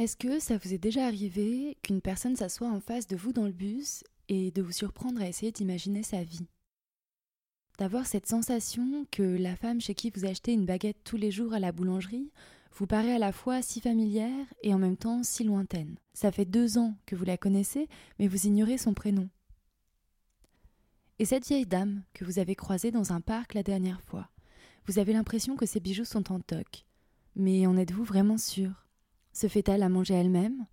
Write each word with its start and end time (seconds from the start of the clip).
Est-ce 0.00 0.16
que 0.16 0.40
ça 0.40 0.56
vous 0.56 0.72
est 0.72 0.78
déjà 0.78 1.04
arrivé 1.04 1.76
qu'une 1.82 2.00
personne 2.00 2.34
s'assoit 2.34 2.70
en 2.70 2.80
face 2.80 3.06
de 3.06 3.16
vous 3.16 3.34
dans 3.34 3.44
le 3.44 3.52
bus 3.52 4.02
et 4.30 4.50
de 4.50 4.62
vous 4.62 4.72
surprendre 4.72 5.20
à 5.20 5.28
essayer 5.28 5.52
d'imaginer 5.52 6.02
sa 6.02 6.22
vie? 6.22 6.48
D'avoir 7.78 8.06
cette 8.06 8.26
sensation 8.26 9.04
que 9.10 9.22
la 9.22 9.56
femme 9.56 9.78
chez 9.78 9.94
qui 9.94 10.08
vous 10.08 10.24
achetez 10.24 10.54
une 10.54 10.64
baguette 10.64 11.04
tous 11.04 11.18
les 11.18 11.30
jours 11.30 11.52
à 11.52 11.58
la 11.58 11.70
boulangerie 11.70 12.32
vous 12.72 12.86
paraît 12.86 13.12
à 13.12 13.18
la 13.18 13.30
fois 13.30 13.60
si 13.60 13.82
familière 13.82 14.46
et 14.62 14.72
en 14.72 14.78
même 14.78 14.96
temps 14.96 15.22
si 15.22 15.44
lointaine. 15.44 15.98
Ça 16.14 16.32
fait 16.32 16.46
deux 16.46 16.78
ans 16.78 16.94
que 17.04 17.14
vous 17.14 17.26
la 17.26 17.36
connaissez, 17.36 17.86
mais 18.18 18.26
vous 18.26 18.46
ignorez 18.46 18.78
son 18.78 18.94
prénom. 18.94 19.28
Et 21.18 21.26
cette 21.26 21.46
vieille 21.46 21.66
dame 21.66 22.04
que 22.14 22.24
vous 22.24 22.38
avez 22.38 22.54
croisée 22.54 22.90
dans 22.90 23.12
un 23.12 23.20
parc 23.20 23.52
la 23.52 23.62
dernière 23.62 24.00
fois, 24.00 24.30
vous 24.86 24.98
avez 24.98 25.12
l'impression 25.12 25.56
que 25.56 25.66
ses 25.66 25.78
bijoux 25.78 26.06
sont 26.06 26.32
en 26.32 26.40
toc. 26.40 26.86
Mais 27.36 27.66
en 27.66 27.76
êtes-vous 27.76 28.04
vraiment 28.04 28.38
sûr 28.38 28.79
Se 29.32 29.48
fait-elle 29.48 29.82
à 29.82 29.88
manger 29.88 30.14
elle-même? 30.14 30.66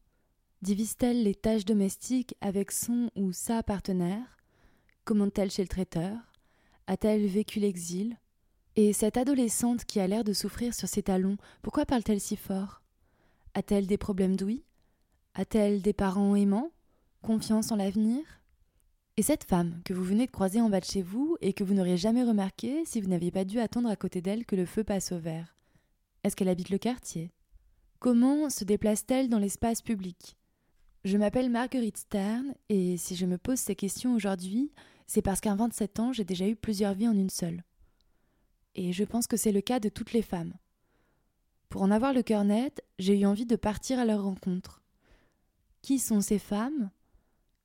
Divise-t-elle 0.61 1.23
les 1.23 1.35
tâches 1.35 1.65
domestiques 1.65 2.35
avec 2.41 2.71
son 2.71 3.11
ou 3.15 3.31
sa 3.31 3.61
partenaire? 3.61 4.37
Commande-t-elle 5.05 5.51
chez 5.51 5.61
le 5.61 5.67
traiteur? 5.67 6.17
A-t-elle 6.87 7.27
vécu 7.27 7.59
l'exil? 7.59 8.17
Et 8.75 8.93
cette 8.93 9.17
adolescente 9.17 9.85
qui 9.85 9.99
a 9.99 10.07
l'air 10.07 10.23
de 10.23 10.33
souffrir 10.33 10.73
sur 10.73 10.87
ses 10.87 11.03
talons, 11.03 11.37
pourquoi 11.61 11.85
parle-t-elle 11.85 12.19
si 12.19 12.35
fort? 12.35 12.81
A-t-elle 13.53 13.87
des 13.87 13.97
problèmes 13.97 14.35
d'ouïe? 14.35 14.63
A-t-elle 15.33 15.81
des 15.81 15.93
parents 15.93 16.35
aimants? 16.35 16.71
Confiance 17.21 17.71
en 17.71 17.75
l'avenir? 17.75 18.23
Et 19.17 19.23
cette 19.23 19.43
femme 19.43 19.81
que 19.83 19.93
vous 19.93 20.03
venez 20.03 20.25
de 20.25 20.31
croiser 20.31 20.61
en 20.61 20.69
bas 20.69 20.79
de 20.79 20.85
chez 20.85 21.01
vous 21.01 21.37
et 21.41 21.53
que 21.53 21.63
vous 21.63 21.73
n'auriez 21.73 21.97
jamais 21.97 22.23
remarqué 22.23 22.85
si 22.85 23.01
vous 23.01 23.09
n'aviez 23.09 23.31
pas 23.31 23.45
dû 23.45 23.59
attendre 23.59 23.89
à 23.89 23.95
côté 23.95 24.21
d'elle 24.21 24.45
que 24.45 24.55
le 24.55 24.65
feu 24.65 24.83
passe 24.83 25.11
au 25.11 25.17
vert? 25.17 25.55
Est-ce 26.23 26.35
qu'elle 26.35 26.49
habite 26.49 26.69
le 26.69 26.77
quartier? 26.77 27.31
Comment 27.99 28.51
se 28.51 28.63
déplace-t-elle 28.63 29.27
dans 29.27 29.39
l'espace 29.39 29.81
public? 29.81 30.37
Je 31.03 31.17
m'appelle 31.17 31.49
Marguerite 31.49 31.97
Stern 31.97 32.53
et 32.69 32.95
si 32.95 33.15
je 33.15 33.25
me 33.25 33.39
pose 33.39 33.57
ces 33.57 33.75
questions 33.75 34.13
aujourd'hui, 34.13 34.71
c'est 35.07 35.23
parce 35.23 35.41
qu'à 35.41 35.55
27 35.55 35.99
ans, 35.99 36.13
j'ai 36.13 36.23
déjà 36.23 36.47
eu 36.47 36.55
plusieurs 36.55 36.93
vies 36.93 37.07
en 37.07 37.17
une 37.17 37.31
seule. 37.31 37.63
Et 38.75 38.93
je 38.93 39.03
pense 39.03 39.25
que 39.25 39.35
c'est 39.35 39.51
le 39.51 39.61
cas 39.61 39.79
de 39.79 39.89
toutes 39.89 40.13
les 40.13 40.21
femmes. 40.21 40.53
Pour 41.69 41.81
en 41.81 41.89
avoir 41.89 42.13
le 42.13 42.21
cœur 42.21 42.43
net, 42.43 42.83
j'ai 42.99 43.19
eu 43.19 43.25
envie 43.25 43.47
de 43.47 43.55
partir 43.55 43.97
à 43.97 44.05
leur 44.05 44.21
rencontre. 44.21 44.83
Qui 45.81 45.97
sont 45.97 46.21
ces 46.21 46.39
femmes? 46.39 46.91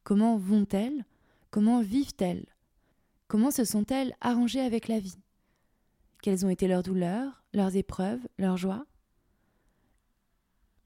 Comment 0.02 0.38
vont-elles? 0.38 1.04
Comment 1.50 1.82
vivent-elles? 1.82 2.46
Comment 3.28 3.50
se 3.50 3.64
sont-elles 3.64 4.14
arrangées 4.22 4.62
avec 4.62 4.88
la 4.88 4.98
vie? 4.98 5.18
Quelles 6.22 6.46
ont 6.46 6.50
été 6.50 6.68
leurs 6.68 6.82
douleurs, 6.82 7.44
leurs 7.52 7.76
épreuves, 7.76 8.26
leurs 8.38 8.56
joies? 8.56 8.86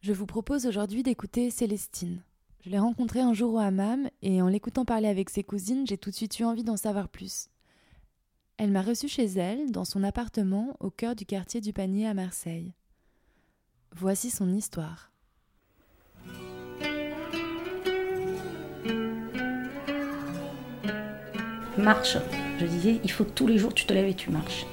Je 0.06 0.12
vous 0.12 0.26
propose 0.26 0.66
aujourd'hui 0.66 1.02
d'écouter 1.02 1.50
Célestine. 1.50 2.22
Je 2.64 2.70
l'ai 2.70 2.78
rencontrée 2.78 3.18
un 3.18 3.32
jour 3.32 3.54
au 3.54 3.58
hammam 3.58 4.08
et 4.22 4.40
en 4.40 4.46
l'écoutant 4.46 4.84
parler 4.84 5.08
avec 5.08 5.30
ses 5.30 5.42
cousines, 5.42 5.84
j'ai 5.84 5.98
tout 5.98 6.10
de 6.10 6.14
suite 6.14 6.38
eu 6.38 6.44
envie 6.44 6.62
d'en 6.62 6.76
savoir 6.76 7.08
plus. 7.08 7.48
Elle 8.56 8.70
m'a 8.70 8.82
reçue 8.82 9.08
chez 9.08 9.24
elle, 9.24 9.72
dans 9.72 9.84
son 9.84 10.04
appartement 10.04 10.76
au 10.78 10.90
cœur 10.90 11.16
du 11.16 11.26
quartier 11.26 11.60
du 11.60 11.72
Panier 11.72 12.06
à 12.06 12.14
Marseille. 12.14 12.72
Voici 13.96 14.30
son 14.30 14.54
histoire. 14.54 15.10
marche. 21.78 22.16
Je 22.60 22.66
disais, 22.66 23.00
il 23.02 23.10
faut 23.10 23.24
tous 23.24 23.48
les 23.48 23.58
jours, 23.58 23.74
tu 23.74 23.86
te 23.86 23.92
lèves 23.92 24.06
et 24.06 24.14
tu 24.14 24.30
marches. 24.30 24.66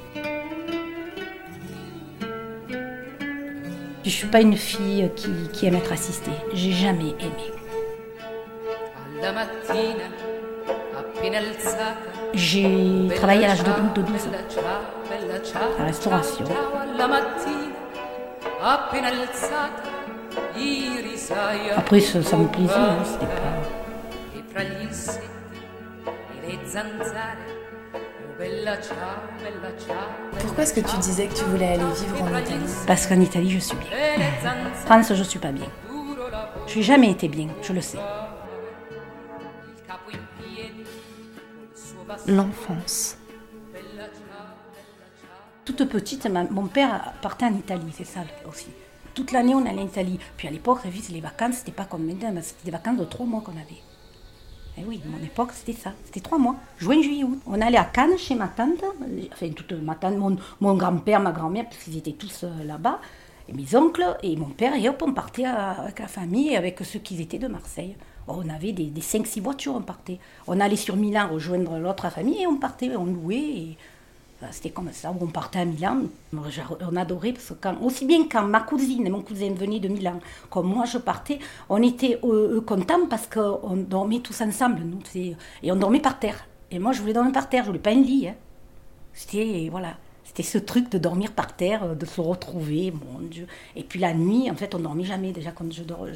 Je 4.04 4.10
ne 4.10 4.12
suis 4.14 4.28
pas 4.28 4.42
une 4.42 4.58
fille 4.58 5.10
qui, 5.16 5.32
qui 5.54 5.66
aime 5.66 5.76
être 5.76 5.94
assistée. 5.94 6.32
J'ai 6.54 6.72
jamais 6.72 7.16
aimé. 7.22 7.54
J'ai 12.34 13.08
travaillé 13.16 13.46
à 13.46 13.50
l'âge 13.50 13.64
de 13.64 13.72
12 14.02 14.06
ans. 14.28 14.32
La 15.80 15.86
restauration. 15.86 16.46
Après, 21.78 22.00
ça, 22.02 22.22
ça 22.22 22.36
me 22.38 22.48
plaisait, 22.48 22.74
hein, 22.76 22.98
c'était 23.06 23.26
pas... 23.26 23.62
Pourquoi 30.44 30.66
est-ce 30.66 30.74
que 30.74 30.82
tu 30.82 30.98
disais 30.98 31.28
que 31.28 31.36
tu 31.36 31.46
voulais 31.46 31.68
aller 31.68 31.94
vivre 31.94 32.22
en 32.22 32.38
Italie? 32.38 32.74
Parce 32.86 33.08
qu'en 33.08 33.20
Italie, 33.20 33.50
je 33.50 33.60
suis 33.60 33.78
bien. 33.78 33.90
France, 34.86 35.14
je 35.14 35.24
suis 35.24 35.40
pas 35.40 35.54
bien. 35.54 35.68
Je 36.68 36.76
n'ai 36.78 36.84
jamais 36.84 37.12
été 37.12 37.30
bien, 37.30 37.48
je 37.62 37.72
le 37.72 37.80
sais. 37.80 37.98
L'enfance. 42.28 43.18
Toute 45.64 45.86
petite, 45.88 46.28
mon 46.52 46.68
père 46.68 47.14
partait 47.22 47.46
en 47.46 47.56
Italie, 47.56 47.94
c'est 47.98 48.04
ça 48.04 48.20
aussi. 48.46 48.68
Toute 49.14 49.32
l'année, 49.32 49.56
on 49.56 49.66
allait 49.66 49.82
en 49.82 49.86
Italie. 49.86 50.20
Puis 50.36 50.50
à 50.50 50.52
l'époque, 50.52 50.80
les 51.10 51.22
vacances, 51.22 51.56
c'était 51.60 51.72
pas 51.72 51.86
comme 51.86 52.06
maintenant, 52.06 52.34
c'était 52.42 52.66
des 52.66 52.72
vacances 52.72 52.98
de 52.98 53.06
trois 53.06 53.26
mois 53.26 53.42
qu'on 53.42 53.54
avait. 53.54 53.82
Eh 54.78 54.82
oui, 54.88 55.02
mon 55.06 55.24
époque, 55.24 55.52
c'était 55.54 55.78
ça. 55.78 55.94
C'était 56.06 56.20
trois 56.20 56.40
mois. 56.40 56.56
Juin, 56.80 57.02
juillet, 57.02 57.24
août. 57.24 57.40
On 57.46 57.62
allait 57.62 57.78
à 57.78 57.86
Cannes 57.86 58.18
chez 58.18 58.34
ma 58.34 58.48
tante, 58.48 58.84
enfin, 59.32 59.50
toute 59.50 59.72
ma 59.74 59.96
tante, 59.96 60.40
mon, 60.60 60.74
grand-père, 60.76 61.20
ma 61.20 61.32
grand-mère, 61.32 61.66
parce 61.66 61.84
qu'ils 61.84 61.98
étaient 61.98 62.14
tous 62.14 62.44
euh, 62.44 62.64
là-bas, 62.66 63.00
et 63.48 63.54
mes 63.54 63.76
oncles, 63.76 64.18
et 64.24 64.36
mon 64.36 64.50
père, 64.50 64.74
et 64.76 64.90
hop, 64.90 65.04
on 65.06 65.14
partait 65.14 65.46
avec 65.46 66.00
la 66.00 66.08
famille, 66.08 66.56
avec 66.56 66.80
ceux 66.84 67.00
qui 67.00 67.22
étaient 67.22 67.38
de 67.38 67.48
Marseille. 67.48 67.96
Oh, 68.28 68.42
on 68.44 68.50
avait 68.50 68.72
des, 68.72 68.86
des 68.86 69.02
5-6 69.02 69.42
voitures, 69.42 69.76
on 69.76 69.82
partait. 69.82 70.18
On 70.48 70.60
allait 70.60 70.76
sur 70.76 70.96
Milan 70.96 71.28
rejoindre 71.32 71.78
l'autre 71.78 72.10
famille, 72.10 72.42
et 72.42 72.48
on 72.48 72.58
partait, 72.58 72.96
on 72.96 73.06
louait, 73.06 73.38
et 73.38 73.78
c'était 74.52 74.70
comme 74.70 74.92
ça, 74.92 75.14
on 75.20 75.28
partait 75.28 75.60
à 75.60 75.66
Milan. 75.66 76.02
On 76.34 76.96
adorait, 76.96 77.34
parce 77.34 77.54
que 77.60 77.84
aussi 77.84 78.06
bien 78.06 78.28
quand 78.30 78.44
ma 78.44 78.62
cousine 78.62 79.06
et 79.06 79.10
mon 79.10 79.22
cousin 79.22 79.54
venaient 79.54 79.80
de 79.80 79.88
Milan, 79.88 80.20
comme 80.50 80.68
moi 80.68 80.86
je 80.86 80.98
partais, 80.98 81.40
on 81.70 81.82
était 81.82 82.20
euh, 82.24 82.58
euh, 82.58 82.62
contents 82.62 83.08
parce 83.10 83.28
qu'on 83.28 83.76
dormait 83.78 84.20
tous 84.20 84.42
ensemble, 84.42 84.82
nous, 84.82 85.02
et 85.16 85.36
on 85.72 85.76
dormait 85.76 86.00
par 86.00 86.20
terre. 86.20 86.46
Et 86.72 86.80
moi 86.80 86.92
je 86.92 87.02
voulais 87.02 87.14
dormir 87.14 87.34
par 87.34 87.50
terre, 87.50 87.64
je 87.64 87.68
voulais 87.68 87.80
pas 87.80 87.92
un 87.92 88.02
lit. 88.02 88.28
Hein. 88.28 88.36
C'était, 89.14 89.68
voilà, 89.70 89.98
c'était 90.24 90.44
ce 90.44 90.58
truc 90.58 90.90
de 90.90 90.98
dormir 90.98 91.32
par 91.32 91.56
terre, 91.56 91.84
euh, 91.84 91.96
de 91.96 92.06
se 92.06 92.20
retrouver, 92.20 92.92
mon 92.92 93.20
Dieu. 93.20 93.48
Et 93.76 93.84
puis 93.84 94.00
la 94.00 94.14
nuit, 94.14 94.50
en 94.50 94.56
fait, 94.56 94.74
on 94.74 94.80
dormait 94.80 95.04
jamais. 95.04 95.32
Déjà, 95.32 95.52
quand 95.52 95.72
je, 95.72 95.84
dors, 95.84 96.08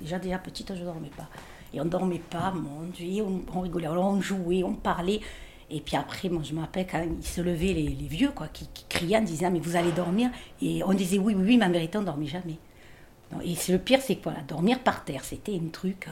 déjà, 0.00 0.18
déjà 0.18 0.38
petite, 0.38 0.74
je 0.74 0.82
dormais 0.82 1.10
pas. 1.16 1.28
Et 1.74 1.80
on 1.80 1.84
dormait 1.84 2.22
pas, 2.30 2.52
mon 2.52 2.84
Dieu, 2.84 3.24
on 3.54 3.60
rigolait, 3.60 3.88
on 3.88 4.20
jouait, 4.20 4.62
on 4.62 4.72
parlait. 4.72 5.20
Et 5.68 5.80
puis 5.80 5.96
après, 5.96 6.28
moi, 6.28 6.42
je 6.44 6.54
me 6.54 6.60
rappelle 6.60 6.86
quand 6.86 7.02
ils 7.02 7.26
se 7.26 7.40
levaient, 7.40 7.72
les, 7.72 7.88
vieux, 8.06 8.30
quoi, 8.30 8.48
qui, 8.48 8.68
criaient 8.88 9.18
en 9.18 9.22
disant 9.22 9.50
Mais 9.50 9.58
vous 9.58 9.76
allez 9.76 9.92
dormir 9.92 10.30
Et 10.62 10.82
on 10.84 10.94
disait 10.94 11.18
Oui, 11.18 11.34
oui, 11.34 11.42
oui, 11.44 11.56
mais 11.56 11.66
en 11.66 11.98
on 11.98 12.00
ne 12.00 12.06
dormait 12.06 12.26
jamais. 12.26 12.58
Et 13.44 13.56
le 13.68 13.78
pire, 13.78 14.00
c'est 14.00 14.16
quoi 14.16 14.34
Dormir 14.46 14.78
par 14.80 15.04
terre, 15.04 15.24
c'était 15.24 15.56
un 15.56 15.68
truc. 15.68 16.06
Euh, 16.06 16.10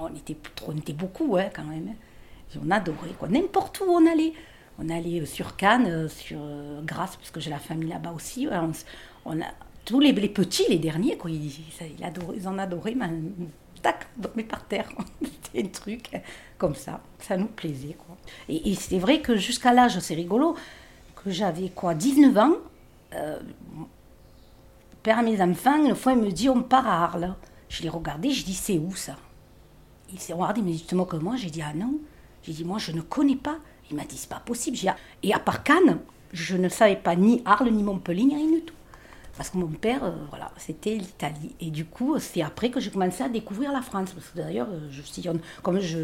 on, 0.00 0.14
était, 0.14 0.36
on 0.66 0.76
était 0.76 0.92
beaucoup, 0.92 1.36
hein, 1.38 1.48
quand 1.54 1.64
même. 1.64 1.88
Hein. 1.88 2.60
On 2.62 2.70
adorait, 2.70 3.14
quoi. 3.18 3.28
N'importe 3.28 3.80
où 3.80 3.90
on 3.90 4.06
allait. 4.06 4.34
On 4.78 4.90
allait 4.90 5.22
euh, 5.22 5.26
sur 5.26 5.56
Cannes, 5.56 5.86
euh, 5.86 6.08
sur 6.08 6.38
Grasse, 6.84 7.16
parce 7.16 7.30
que 7.30 7.40
j'ai 7.40 7.50
la 7.50 7.58
famille 7.58 7.88
là-bas 7.88 8.12
aussi. 8.12 8.46
On, 9.24 9.40
a, 9.40 9.46
tous 9.86 10.00
les, 10.00 10.12
petits, 10.12 10.66
les 10.68 10.78
derniers, 10.78 11.16
quoi, 11.16 11.30
ils, 11.30 11.50
ils, 11.50 12.48
en 12.48 12.58
adoraient, 12.58 12.94
mais, 12.94 13.08
tac, 13.80 14.06
dormir 14.18 14.46
par 14.46 14.66
terre. 14.66 14.90
c'était 15.22 15.66
un 15.66 15.70
truc 15.70 16.10
comme 16.58 16.74
ça. 16.74 17.00
Ça 17.20 17.36
nous 17.36 17.46
plaisait, 17.46 17.96
quoi. 17.96 18.16
Et, 18.48 18.74
c'est 18.74 18.98
vrai 18.98 19.20
que 19.20 19.36
jusqu'à 19.36 19.72
l'âge, 19.72 19.98
c'est 20.00 20.14
rigolo, 20.14 20.56
que 21.16 21.30
j'avais 21.30 21.70
quoi, 21.70 21.94
19 21.94 22.36
ans, 22.36 22.52
euh, 23.14 23.38
père 25.02 25.18
à 25.18 25.22
mes 25.22 25.40
enfants, 25.40 25.82
une 25.84 25.94
fois 25.94 26.12
il 26.12 26.18
me 26.18 26.30
dit 26.30 26.48
on 26.48 26.62
part 26.62 26.86
à 26.86 27.04
Arles. 27.04 27.34
Je 27.68 27.82
l'ai 27.82 27.88
regardé, 27.88 28.30
je 28.30 28.44
dis 28.44 28.54
c'est 28.54 28.78
où 28.78 28.94
ça? 28.94 29.16
Il 30.12 30.18
s'est 30.18 30.32
regardé, 30.32 30.62
mais 30.62 30.72
justement 30.72 31.04
que 31.04 31.16
moi, 31.16 31.36
j'ai 31.36 31.50
dit 31.50 31.62
ah 31.62 31.72
non. 31.74 31.94
J'ai 32.42 32.52
dit 32.52 32.64
moi 32.64 32.78
je 32.78 32.92
ne 32.92 33.00
connais 33.00 33.36
pas. 33.36 33.56
Il 33.90 33.96
m'a 33.96 34.04
dit 34.04 34.16
c'est 34.16 34.28
pas 34.28 34.40
possible. 34.40 34.76
Ah. 34.86 34.96
Et 35.22 35.32
à 35.32 35.38
part 35.38 35.62
Cannes, 35.62 35.98
je 36.32 36.56
ne 36.56 36.68
savais 36.68 36.96
pas 36.96 37.16
ni 37.16 37.42
Arles 37.44 37.70
ni 37.70 37.82
Montpellier, 37.82 38.34
rien 38.34 38.52
du 38.52 38.62
tout. 38.62 38.74
Parce 39.36 39.50
que 39.50 39.58
mon 39.58 39.68
père, 39.68 40.02
euh, 40.02 40.12
voilà, 40.30 40.50
c'était 40.56 40.96
l'Italie. 40.96 41.54
Et 41.60 41.70
du 41.70 41.84
coup, 41.84 42.18
c'est 42.18 42.42
après 42.42 42.70
que 42.70 42.80
j'ai 42.80 42.90
commencé 42.90 43.22
à 43.22 43.28
découvrir 43.28 43.72
la 43.72 43.82
France. 43.82 44.10
Parce 44.12 44.26
que 44.28 44.38
d'ailleurs, 44.38 44.66
euh, 44.68 44.88
je 44.90 45.00
sillonne, 45.02 45.40
comme 45.62 45.78
je, 45.78 45.98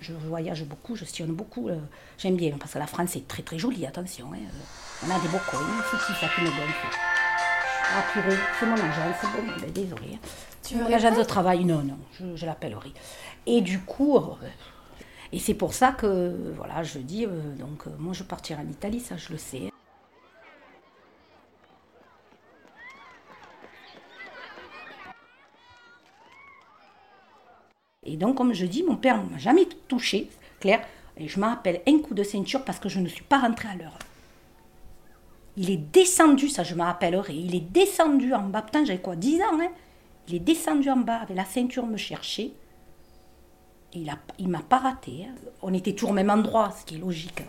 je 0.00 0.12
voyage 0.12 0.64
beaucoup, 0.64 0.96
je 0.96 1.04
sillonne 1.04 1.34
beaucoup. 1.34 1.68
Euh, 1.68 1.78
j'aime 2.18 2.36
bien, 2.36 2.56
parce 2.58 2.72
que 2.72 2.78
la 2.78 2.86
France 2.86 3.16
est 3.16 3.26
très 3.26 3.42
très 3.42 3.58
jolie, 3.58 3.86
attention. 3.86 4.32
Hein, 4.32 4.38
euh, 4.38 5.06
on 5.06 5.10
a 5.10 5.18
des 5.20 5.28
beaux 5.28 5.38
coins, 5.50 5.60
c'est 5.90 6.14
ça 6.14 6.32
qui 6.34 6.42
me 6.42 6.48
gonfle. 6.48 6.86
Ah 7.90 8.02
purée, 8.12 8.36
c'est 8.58 8.66
mon 8.66 8.74
agence, 8.74 9.22
bon, 9.22 9.42
ben, 9.60 9.70
désolé. 9.72 10.14
Hein. 10.14 10.28
Tu 10.62 10.74
veux 10.74 10.88
L'agence 10.88 11.16
de 11.16 11.22
travail, 11.24 11.64
non, 11.64 11.82
non, 11.82 11.98
je, 12.18 12.36
je 12.36 12.46
l'appellerai. 12.46 12.92
Et 13.46 13.60
du 13.60 13.80
coup, 13.80 14.16
euh, 14.16 14.34
et 15.32 15.38
c'est 15.38 15.54
pour 15.54 15.72
ça 15.74 15.92
que, 15.92 16.52
voilà, 16.56 16.82
je 16.82 16.98
dis, 16.98 17.26
donc 17.58 17.86
moi 17.98 18.12
je 18.12 18.22
partirai 18.22 18.62
en 18.62 18.68
Italie, 18.68 19.00
ça 19.00 19.16
je 19.16 19.30
le 19.30 19.38
sais. 19.38 19.70
Et 28.08 28.16
donc, 28.16 28.36
comme 28.36 28.54
je 28.54 28.64
dis, 28.64 28.82
mon 28.82 28.96
père 28.96 29.22
ne 29.22 29.30
m'a 29.30 29.38
jamais 29.38 29.66
touché, 29.86 30.30
clair. 30.60 30.80
Et 31.18 31.28
je 31.28 31.38
me 31.38 31.44
rappelle 31.44 31.82
un 31.86 31.98
coup 31.98 32.14
de 32.14 32.22
ceinture 32.22 32.64
parce 32.64 32.78
que 32.78 32.88
je 32.88 33.00
ne 33.00 33.08
suis 33.08 33.24
pas 33.24 33.38
rentrée 33.38 33.68
à 33.68 33.74
l'heure. 33.74 33.98
Il 35.56 35.70
est 35.70 35.76
descendu, 35.76 36.48
ça 36.48 36.62
je 36.62 36.74
me 36.74 36.82
rappellerai, 36.82 37.34
il 37.34 37.54
est 37.54 37.60
descendu 37.72 38.32
en 38.32 38.42
bas. 38.42 38.62
Putain, 38.62 38.84
j'avais 38.84 39.00
quoi, 39.00 39.16
10 39.16 39.40
ans, 39.42 39.60
hein? 39.60 39.68
Il 40.28 40.36
est 40.36 40.40
descendu 40.40 40.88
en 40.90 40.98
bas 40.98 41.16
avec 41.16 41.36
la 41.36 41.44
ceinture 41.44 41.86
me 41.86 41.96
chercher. 41.96 42.52
Et 43.92 44.04
il 44.38 44.46
ne 44.46 44.50
m'a 44.50 44.60
pas 44.60 44.78
raté. 44.78 45.26
Hein. 45.26 45.34
On 45.62 45.74
était 45.74 45.92
toujours 45.92 46.10
au 46.10 46.14
même 46.14 46.30
endroit, 46.30 46.70
ce 46.70 46.84
qui 46.84 46.96
est 46.96 46.98
logique. 46.98 47.42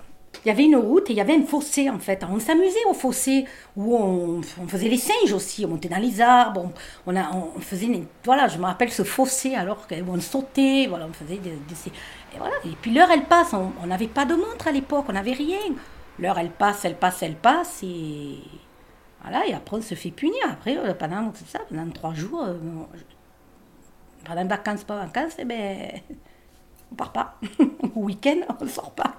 Il 0.45 0.47
y 0.47 0.51
avait 0.51 0.63
une 0.63 0.77
route 0.77 1.09
et 1.09 1.13
il 1.13 1.17
y 1.17 1.21
avait 1.21 1.35
un 1.35 1.43
fossé 1.45 1.89
en 1.89 1.99
fait. 1.99 2.23
On 2.29 2.39
s'amusait 2.39 2.85
au 2.89 2.93
fossé 2.93 3.45
où 3.75 3.95
on, 3.95 4.41
faisait 4.67 4.87
les 4.87 4.97
singes 4.97 5.33
aussi. 5.33 5.65
On 5.65 5.69
montait 5.69 5.89
dans 5.89 5.97
les 5.97 6.21
arbres. 6.21 6.71
On, 7.05 7.59
faisait. 7.59 7.87
voilà, 8.23 8.47
je 8.47 8.57
me 8.57 8.63
rappelle 8.63 8.91
ce 8.91 9.03
fossé 9.03 9.55
alors 9.55 9.85
qu'on 9.87 10.21
sautait. 10.21 10.87
Voilà, 10.87 11.07
on 11.09 11.13
faisait 11.13 11.37
des, 11.37 11.49
et, 11.49 12.37
voilà. 12.37 12.55
et 12.65 12.75
puis 12.81 12.91
l'heure 12.91 13.11
elle 13.11 13.25
passe. 13.25 13.53
On 13.53 13.87
n'avait 13.87 14.07
pas 14.07 14.25
de 14.25 14.35
montre 14.35 14.67
à 14.67 14.71
l'époque. 14.71 15.05
On 15.09 15.13
n'avait 15.13 15.33
rien. 15.33 15.59
L'heure 16.19 16.39
elle 16.39 16.51
passe, 16.51 16.85
elle 16.85 16.95
passe, 16.95 17.21
elle 17.21 17.35
passe. 17.35 17.83
Et 17.83 18.37
voilà. 19.21 19.45
Et 19.45 19.53
après 19.53 19.77
on 19.77 19.81
se 19.81 19.95
fait 19.95 20.11
punir. 20.11 20.39
Après, 20.49 20.77
euh, 20.77 20.93
pendant, 20.93 21.33
ça, 21.47 21.59
pendant 21.69 21.89
trois 21.91 22.13
jours, 22.13 22.45
euh, 22.45 22.57
pendant 24.23 24.45
vacances, 24.45 24.85
pas 24.85 24.95
vacances, 24.95 25.35
eh 25.37 25.43
ben, 25.45 25.91
on 26.91 26.95
part 26.95 27.11
pas. 27.11 27.35
Au 27.95 28.03
week-end, 28.03 28.39
on 28.61 28.67
sort 28.67 28.91
pas. 28.91 29.15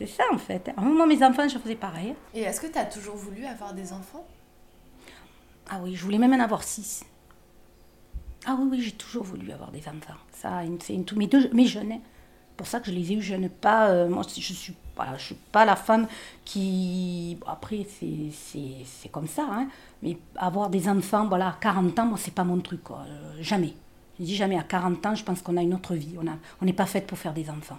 C'est 0.00 0.06
ça 0.06 0.24
en 0.32 0.38
fait. 0.38 0.70
Moi, 0.78 1.06
mes 1.06 1.22
enfants, 1.22 1.46
je 1.46 1.58
faisais 1.58 1.74
pareil. 1.74 2.14
Et 2.32 2.40
est-ce 2.40 2.62
que 2.62 2.68
tu 2.68 2.78
as 2.78 2.86
toujours 2.86 3.16
voulu 3.16 3.44
avoir 3.44 3.74
des 3.74 3.92
enfants? 3.92 4.24
Ah 5.68 5.78
oui, 5.82 5.94
je 5.94 6.02
voulais 6.02 6.16
même 6.16 6.32
en 6.32 6.40
avoir 6.40 6.62
six. 6.62 7.04
Ah 8.46 8.56
oui, 8.58 8.68
oui, 8.70 8.80
j'ai 8.80 8.92
toujours 8.92 9.24
voulu 9.24 9.52
avoir 9.52 9.70
des 9.70 9.86
enfants. 9.88 10.18
Ça, 10.32 10.62
c'est 10.80 10.94
une, 10.94 11.04
mes 11.16 11.26
deux, 11.26 11.50
mes 11.52 11.66
jeunes. 11.66 11.92
Hein. 11.92 12.00
Pour 12.56 12.66
ça 12.66 12.80
que 12.80 12.86
je 12.86 12.92
les 12.92 13.12
ai 13.12 13.16
eu 13.16 13.20
jeunes. 13.20 13.50
Pas, 13.50 13.90
euh, 13.90 14.08
moi, 14.08 14.22
je 14.26 14.40
suis, 14.40 14.74
voilà, 14.96 15.18
je 15.18 15.26
suis 15.26 15.34
pas 15.34 15.66
la 15.66 15.76
femme 15.76 16.08
qui. 16.46 17.38
Après, 17.46 17.86
c'est 17.90 19.12
comme 19.12 19.28
ça. 19.28 19.46
Hein. 19.50 19.68
Mais 20.02 20.16
avoir 20.34 20.70
des 20.70 20.88
enfants, 20.88 21.26
voilà, 21.26 21.48
à 21.48 21.56
40 21.60 21.98
ans, 21.98 22.06
moi, 22.06 22.18
c'est 22.18 22.34
pas 22.34 22.44
mon 22.44 22.58
truc. 22.60 22.84
Quoi. 22.84 23.04
Euh, 23.06 23.34
jamais. 23.42 23.74
Je 24.18 24.24
dis 24.24 24.34
jamais 24.34 24.58
à 24.58 24.62
40 24.62 25.04
ans, 25.04 25.14
je 25.14 25.24
pense 25.24 25.42
qu'on 25.42 25.58
a 25.58 25.62
une 25.62 25.74
autre 25.74 25.94
vie. 25.94 26.16
On 26.62 26.64
n'est 26.64 26.72
pas 26.72 26.86
faite 26.86 27.06
pour 27.06 27.18
faire 27.18 27.34
des 27.34 27.50
enfants. 27.50 27.78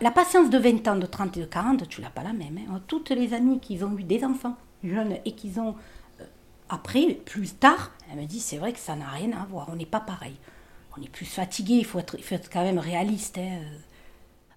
La 0.00 0.10
patience 0.10 0.50
de 0.50 0.58
20 0.58 0.88
ans, 0.88 0.96
de 0.96 1.06
30 1.06 1.36
et 1.36 1.40
de 1.40 1.46
40, 1.46 1.88
tu 1.88 2.00
l'as 2.00 2.10
pas 2.10 2.24
la 2.24 2.32
même. 2.32 2.58
Hein. 2.58 2.82
Toutes 2.88 3.10
les 3.10 3.32
amies 3.32 3.60
qui 3.60 3.82
ont 3.82 3.96
eu 3.96 4.02
des 4.02 4.24
enfants 4.24 4.56
jeunes 4.82 5.18
et 5.24 5.32
qui 5.32 5.52
ont, 5.58 5.76
euh, 6.20 6.24
après, 6.68 7.14
plus 7.24 7.54
tard, 7.54 7.92
elles 8.10 8.18
me 8.18 8.26
disent 8.26 8.44
c'est 8.44 8.58
vrai 8.58 8.72
que 8.72 8.78
ça 8.78 8.96
n'a 8.96 9.08
rien 9.08 9.32
à 9.32 9.44
voir, 9.44 9.68
on 9.70 9.76
n'est 9.76 9.86
pas 9.86 10.00
pareil. 10.00 10.36
On 10.96 11.02
est 11.02 11.08
plus 11.08 11.26
fatigué, 11.26 11.74
il 11.74 11.84
faut 11.84 12.00
être, 12.00 12.16
quand 12.52 12.64
même 12.64 12.78
réaliste. 12.78 13.38
Hein. 13.38 13.60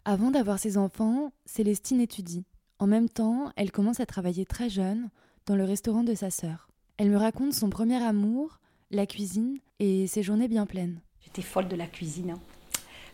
Avant 0.06 0.32
d'avoir 0.32 0.58
ses 0.58 0.78
enfants, 0.78 1.32
Célestine 1.46 2.02
étudie. 2.02 2.46
En 2.80 2.88
même 2.88 3.10
temps, 3.10 3.52
elle 3.56 3.72
commence 3.72 4.00
à 4.00 4.08
travailler 4.08 4.46
très 4.48 4.70
jeune 4.70 5.10
dans 5.46 5.56
le 5.56 5.64
restaurant 5.64 6.04
de 6.04 6.16
sa 6.16 6.32
sœur. 6.32 6.68
Elle 6.98 7.12
me 7.12 7.18
raconte 7.18 7.54
son 7.54 7.70
premier 7.70 8.02
amour, 8.04 8.60
la 8.90 9.06
cuisine 9.06 9.60
et 9.80 10.08
ses 10.08 10.24
journées 10.24 10.48
bien 10.48 10.66
pleines. 10.66 11.00
J'étais 11.24 11.44
folle 11.44 11.68
de 11.68 11.76
la 11.76 11.86
cuisine, 11.86 12.32
hein. 12.32 12.40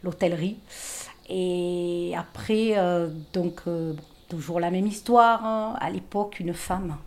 l'hôtellerie. 0.03 0.57
Et 1.29 2.13
après, 2.15 2.77
euh, 2.77 3.09
donc, 3.33 3.61
euh, 3.67 3.93
toujours 4.29 4.59
la 4.59 4.71
même 4.71 4.87
histoire. 4.87 5.43
Hein. 5.45 5.75
À 5.79 5.89
l'époque, 5.89 6.39
une 6.39 6.53
femme, 6.53 6.97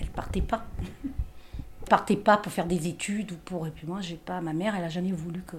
elle 0.00 0.08
partait 0.08 0.42
pas. 0.42 0.64
partait 1.88 2.16
pas 2.16 2.36
pour 2.36 2.52
faire 2.52 2.66
des 2.66 2.86
études 2.86 3.32
ou 3.32 3.36
pour. 3.44 3.66
Et 3.66 3.70
puis 3.70 3.86
moi, 3.86 4.00
j'ai 4.00 4.16
pas. 4.16 4.40
Ma 4.40 4.52
mère, 4.52 4.74
elle 4.76 4.84
a 4.84 4.88
jamais 4.88 5.12
voulu 5.12 5.42
que, 5.42 5.56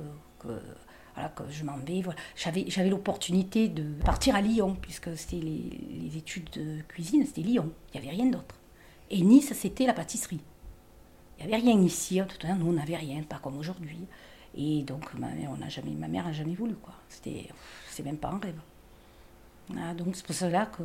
je 1.50 1.64
m'en 1.64 1.78
vais. 1.78 2.02
Voilà. 2.02 2.19
J'avais, 2.36 2.90
l'opportunité 2.90 3.68
de 3.68 3.84
partir 4.04 4.36
à 4.36 4.42
Lyon, 4.42 4.78
puisque 4.81 5.16
c'était 5.18 5.44
les, 5.44 6.18
études 6.18 6.50
de 6.52 6.81
cuisine, 6.88 7.25
c'était 7.25 7.42
Lyon. 7.42 7.70
Il 7.94 8.00
n'y 8.00 8.08
avait 8.08 8.16
rien 8.16 8.31
d'autre. 8.31 8.56
Et 9.10 9.22
Nice, 9.22 9.52
c'était 9.54 9.86
la 9.86 9.94
pâtisserie. 9.94 10.42
Il 11.40 11.48
n'y 11.48 11.54
avait 11.54 11.63
rien 11.63 11.80
ici. 11.81 12.22
Tout 12.28 12.48
à 12.48 12.54
nous, 12.54 12.68
on 12.68 12.74
n'avait 12.74 12.96
rien, 12.96 13.24
pas 13.24 13.40
comme 13.40 13.58
aujourd'hui. 13.58 14.00
Et 14.57 14.81
donc, 14.81 15.13
ma 15.13 15.27
mère, 15.27 15.51
on 15.57 15.63
a 15.63 15.69
jamais, 15.69 15.92
ma 15.92 16.07
mère 16.07 16.25
n'a 16.25 16.33
jamais 16.33 16.56
voulu, 16.56 16.74
quoi. 16.74 16.94
C'était, 17.09 17.48
c'est 17.92 18.04
même 18.04 18.18
pas 18.18 18.30
un 18.30 18.39
rêve. 18.39 18.59
Ah, 19.77 19.94
donc, 19.94 20.15
c'est 20.15 20.25
pour 20.25 20.33
cela 20.33 20.65
que 20.65 20.83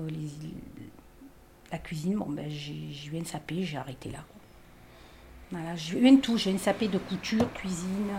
la 1.70 1.78
cuisine, 1.78 2.16
bon, 2.16 2.26
ben, 2.28 2.50
j'ai 2.50 2.74
eu 3.10 3.19
un 3.19 3.24
sapé, 3.24 3.62
j'ai 3.62 3.78
arrêté 3.78 4.10
là. 4.10 4.19
Voilà, 5.50 5.74
j'ai 5.74 5.98
eu 5.98 6.08
un 6.08 6.16
tout, 6.16 6.36
j'ai 6.36 6.52
un 6.52 6.58
sapé 6.58 6.88
de 6.88 6.98
couture, 6.98 7.50
cuisine, 7.54 8.10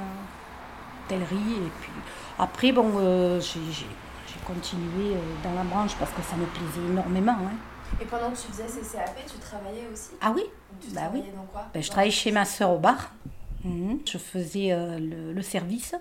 hôtellerie, 1.05 1.35
et 1.35 1.71
puis 1.81 1.91
après, 2.39 2.71
bon, 2.71 2.91
euh, 2.97 3.39
j'ai, 3.39 3.85
continué 4.45 5.15
euh, 5.15 5.19
dans 5.43 5.53
la 5.53 5.63
branche 5.63 5.95
parce 5.97 6.11
que 6.11 6.21
ça 6.21 6.35
me 6.35 6.45
plaisait 6.45 6.85
énormément. 6.89 7.31
Hein. 7.31 7.55
Et 8.01 8.05
pendant 8.05 8.31
que 8.31 8.35
tu 8.35 8.47
faisais 8.47 8.67
ces 8.67 8.97
CAP, 8.97 9.15
tu 9.25 9.37
travaillais 9.37 9.87
aussi? 9.93 10.11
Ah 10.19 10.33
oui 10.35 10.43
tu 10.81 10.91
bah 10.91 11.09
oui. 11.13 11.23
Dans 11.33 11.43
quoi? 11.43 11.67
Ben, 11.73 11.81
Je 11.81 11.89
travaillais 11.89 12.11
chez 12.11 12.31
ma 12.31 12.43
soeur 12.43 12.71
au 12.71 12.79
bar. 12.79 13.11
Mhm. 13.63 13.99
Je 14.05 14.17
faisais 14.17 14.71
euh, 14.71 14.99
le, 15.33 15.41
service, 15.41 15.95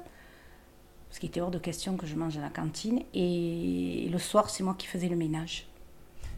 ce 1.10 1.20
qui 1.20 1.26
était 1.26 1.40
hors 1.40 1.50
de 1.50 1.58
question 1.58 1.96
que 1.96 2.06
je 2.06 2.16
mange 2.16 2.36
à 2.36 2.40
la 2.40 2.48
cantine. 2.48 3.02
Et 3.14 4.08
le 4.10 4.18
soir, 4.18 4.50
c'est 4.50 4.62
moi 4.62 4.74
qui 4.76 4.86
faisais 4.86 5.08
le 5.08 5.16
ménage. 5.16 5.66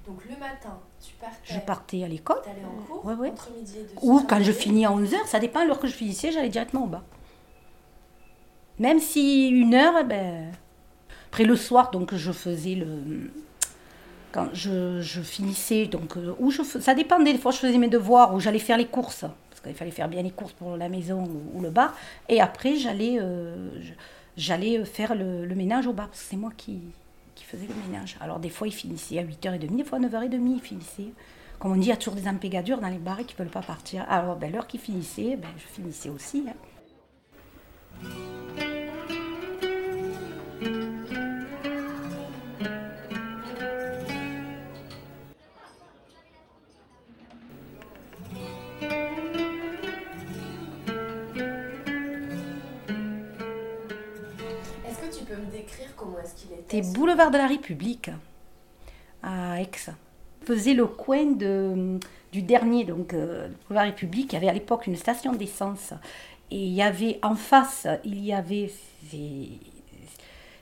Donc 0.07 0.23
le 0.25 0.37
matin, 0.39 0.79
tu 1.01 1.15
partais 1.15 1.55
Je 1.55 1.61
partais 1.61 2.05
à 2.05 2.09
l'école. 2.09 2.41
Tu 2.45 2.51
allais 2.51 2.65
en 2.65 2.83
cours 2.83 3.09
entre 3.09 3.51
midi 3.53 3.79
et 3.79 3.83
deux 3.83 3.95
Ou 4.03 4.21
quand 4.29 4.43
je 4.43 4.53
finis 4.53 4.85
à 4.85 4.91
11h, 4.91 5.27
ça 5.27 5.41
dépend 5.41 5.65
l'heure 5.65 5.81
que 5.81 5.87
je 5.87 5.95
finissais, 5.95 6.31
j'allais 6.31 6.51
directement 6.51 6.85
au 6.85 6.89
bas. 6.89 7.05
Même 8.79 9.01
si 9.01 9.49
une 9.49 9.75
heure, 9.75 9.95
eh 10.01 10.05
ben... 10.05 10.53
après 11.29 11.45
le 11.45 11.57
soir, 11.57 11.91
donc 11.91 12.15
je 12.15 12.33
faisais 12.33 12.75
le. 12.75 13.31
Quand 14.33 14.49
je, 14.53 15.01
je 15.01 15.23
finissais, 15.23 15.87
donc, 15.87 16.17
euh, 16.17 16.35
où 16.41 16.51
je, 16.51 16.63
ça 16.63 16.93
dépendait, 16.93 17.33
des 17.33 17.39
fois 17.39 17.53
je 17.53 17.59
faisais 17.59 17.79
mes 17.79 17.89
devoirs, 17.89 18.35
ou 18.35 18.41
j'allais 18.41 18.59
faire 18.59 18.77
les 18.77 18.89
courses 18.89 19.25
il 19.67 19.75
fallait 19.75 19.91
faire 19.91 20.09
bien 20.09 20.23
les 20.23 20.31
courses 20.31 20.53
pour 20.53 20.77
la 20.77 20.89
maison 20.89 21.25
ou, 21.55 21.61
le 21.61 21.71
bar. 21.71 21.95
Et 22.29 22.41
après, 22.41 22.77
j'allais 22.77 23.19
euh, 23.21 23.71
j'allais 24.37 24.85
faire 24.85 25.15
le, 25.15 25.47
ménage 25.55 25.87
au 25.87 25.93
bar, 25.93 26.09
parce 26.09 26.23
que 26.23 26.27
c'est 26.31 26.37
moi 26.37 26.53
qui, 26.57 26.81
qui 27.35 27.45
faisais 27.45 27.67
le 27.67 27.75
ménage. 27.91 28.17
Alors 28.21 28.39
des 28.39 28.51
fois, 28.51 28.67
il 28.67 28.73
finissait 28.73 29.19
à 29.19 29.25
8h30, 29.25 29.77
des 29.77 29.85
fois 29.85 29.99
à 29.99 30.01
9h30, 30.01 30.55
il 30.57 30.61
finissait. 30.61 31.13
Comme 31.59 31.73
on 31.73 31.77
dit, 31.77 31.87
il 31.87 31.89
y 31.89 31.93
a 31.93 31.97
toujours 31.97 32.15
des 32.15 32.29
empégadures 32.29 32.81
dans 32.81 32.89
les 32.89 32.99
bars 32.99 33.19
qui 33.19 33.35
ne 33.35 33.39
veulent 33.39 33.53
pas 33.53 33.63
partir. 33.63 34.05
Alors, 34.09 34.37
ben, 34.37 34.53
l'heure 34.53 34.67
qu'il 34.67 34.81
finissait, 34.81 35.37
ben, 35.37 35.49
je 35.57 35.67
finissais 35.67 36.11
aussi. 36.11 36.45
Hein. 36.49 36.55
C'était 56.69 56.83
boulevard 56.83 57.31
de 57.31 57.39
la 57.39 57.47
République 57.47 58.11
à 59.23 59.61
Aix. 59.61 59.71
Faisait 60.43 60.75
le 60.75 60.87
coin 60.87 61.33
du 61.33 62.43
dernier, 62.43 62.85
donc 62.85 63.15
euh, 63.15 63.49
boulevard 63.69 63.87
République. 63.87 64.33
Il 64.33 64.35
y 64.35 64.37
avait 64.37 64.49
à 64.49 64.53
l'époque 64.53 64.87
une 64.87 64.97
station 64.97 65.33
d'essence. 65.33 65.93
Et 66.51 66.59
il 66.59 66.73
y 66.73 66.83
avait 66.83 67.19
en 67.23 67.35
face, 67.35 67.87
il 68.05 68.25
y 68.25 68.33
avait. 68.33 68.71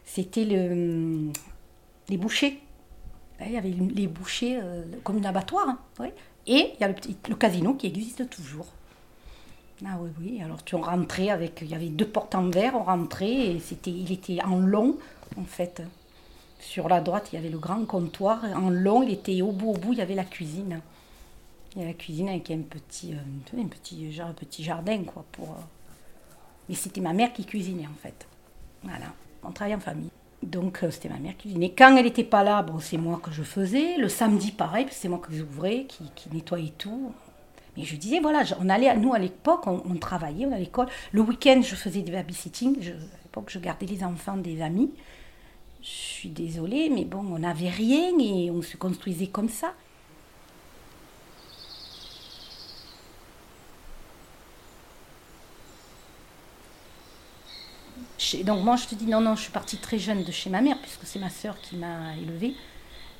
C'était 0.05 0.45
le, 0.45 1.31
les 2.09 2.17
bouchers. 2.17 2.61
Il 3.41 3.51
y 3.51 3.57
avait 3.57 3.71
les 3.71 4.07
bouchers 4.07 4.61
euh, 4.63 4.85
comme 5.03 5.19
un 5.19 5.25
abattoir. 5.25 5.69
Hein, 5.69 5.79
Et 6.47 6.75
il 6.75 6.81
y 6.81 6.85
a 6.85 6.89
le 7.29 7.35
casino 7.35 7.75
qui 7.75 7.89
existe 7.89 8.31
toujours. 8.31 8.67
Ah 9.85 9.99
oui, 10.01 10.11
oui. 10.21 10.43
Alors 10.43 10.63
tu 10.65 10.77
rentrais 10.77 11.31
avec, 11.31 11.61
il 11.63 11.71
y 11.71 11.75
avait 11.75 11.89
deux 11.89 12.07
portes 12.07 12.35
en 12.35 12.49
verre, 12.51 12.75
on 12.75 12.85
rentrait 12.85 13.33
et 13.33 13.61
c'était, 13.61 13.91
il 13.91 14.13
était 14.13 14.43
en 14.43 14.59
long 14.59 14.97
en 15.37 15.45
fait. 15.45 15.83
Sur 16.63 16.89
la 16.89 17.01
droite, 17.01 17.31
il 17.33 17.37
y 17.37 17.39
avait 17.39 17.49
le 17.49 17.59
grand 17.59 17.85
comptoir. 17.85 18.45
En 18.55 18.71
long, 18.71 19.03
il 19.03 19.13
était 19.13 19.43
au 19.43 19.51
bout, 19.51 19.71
au 19.71 19.77
bout, 19.77 19.93
il 19.95 19.99
y 19.99 20.03
avait 20.03 20.15
la 20.15 20.25
cuisine. 20.25 20.81
Il 21.75 21.83
y 21.83 21.85
a 21.85 21.89
la 21.89 21.95
cuisine 21.95 22.29
avec 22.29 22.51
un 22.53 22.61
petit, 22.61 23.15
euh, 23.15 23.61
un 23.61 23.67
petit, 23.67 24.13
genre, 24.13 24.33
jardin, 24.61 25.03
quoi. 25.03 25.25
Pour, 25.33 25.51
euh. 25.51 25.63
Mais 26.69 26.77
c'était 26.77 27.01
ma 27.01 27.13
mère 27.13 27.33
qui 27.33 27.45
cuisinait, 27.45 27.89
en 27.89 28.01
fait. 28.01 28.29
Voilà, 28.85 29.07
on 29.43 29.51
travaillait 29.51 29.77
en 29.77 29.81
famille. 29.81 30.11
Donc, 30.43 30.85
euh, 30.85 30.91
c'était 30.93 31.09
ma 31.09 31.19
mère 31.19 31.37
qui 31.37 31.49
cuisinait. 31.49 31.73
Quand 31.77 31.97
elle 31.97 32.05
n'était 32.05 32.23
pas 32.23 32.45
là, 32.45 32.63
bon, 32.63 32.79
c'est 32.79 32.99
moi 32.99 33.21
que 33.21 33.33
je 33.33 33.43
faisais. 33.43 33.97
Le 33.97 34.09
samedi, 34.09 34.53
pareil, 34.53 34.87
c'est 34.93 35.09
moi 35.09 35.19
que 35.19 35.33
j'ouvrais, 35.35 35.87
qui, 35.87 36.05
qui 36.15 36.31
nettoyais 36.33 36.73
tout. 36.79 37.13
Mais 37.77 37.85
je 37.85 37.97
disais, 37.97 38.21
voilà, 38.21 38.43
on 38.61 38.69
allait, 38.69 38.95
nous 38.97 39.15
à 39.15 39.19
l'époque, 39.19 39.67
on, 39.67 39.97
travaillait, 39.97 40.45
on 40.45 40.49
allait 40.49 40.57
à 40.57 40.61
l'école. 40.61 40.89
Le 41.13 41.23
week-end, 41.23 41.61
je 41.63 41.75
faisais 41.75 42.03
des 42.03 42.13
babysitting. 42.13 42.77
À 42.79 43.23
l'époque, 43.25 43.49
je 43.49 43.59
gardais 43.59 43.87
les 43.87 44.05
enfants 44.05 44.37
des 44.37 44.61
amis. 44.61 44.91
Je 45.83 45.89
suis 45.89 46.29
désolée, 46.29 46.91
mais 46.91 47.05
bon, 47.05 47.25
on 47.31 47.39
n'avait 47.39 47.71
rien 47.71 48.19
et 48.21 48.51
on 48.51 48.63
se 48.63 48.77
construisait 48.77 49.29
comme 49.29 49.49
ça. 49.49 49.75
donc 58.45 58.65
moi 58.65 58.77
je 58.77 58.87
te 58.87 58.95
dis 58.95 59.07
non, 59.07 59.21
non, 59.21 59.37
je 59.37 59.43
suis 59.43 59.53
partie 59.53 59.77
très 59.77 59.99
jeune 59.99 60.25
de 60.25 60.33
chez 60.33 60.49
ma 60.49 60.61
mère, 60.61 60.79
puisque 60.81 61.05
c'est 61.05 61.19
ma 61.19 61.31
sœur 61.31 61.61
qui 61.61 61.77
m'a 61.77 62.17
élevée, 62.17 62.55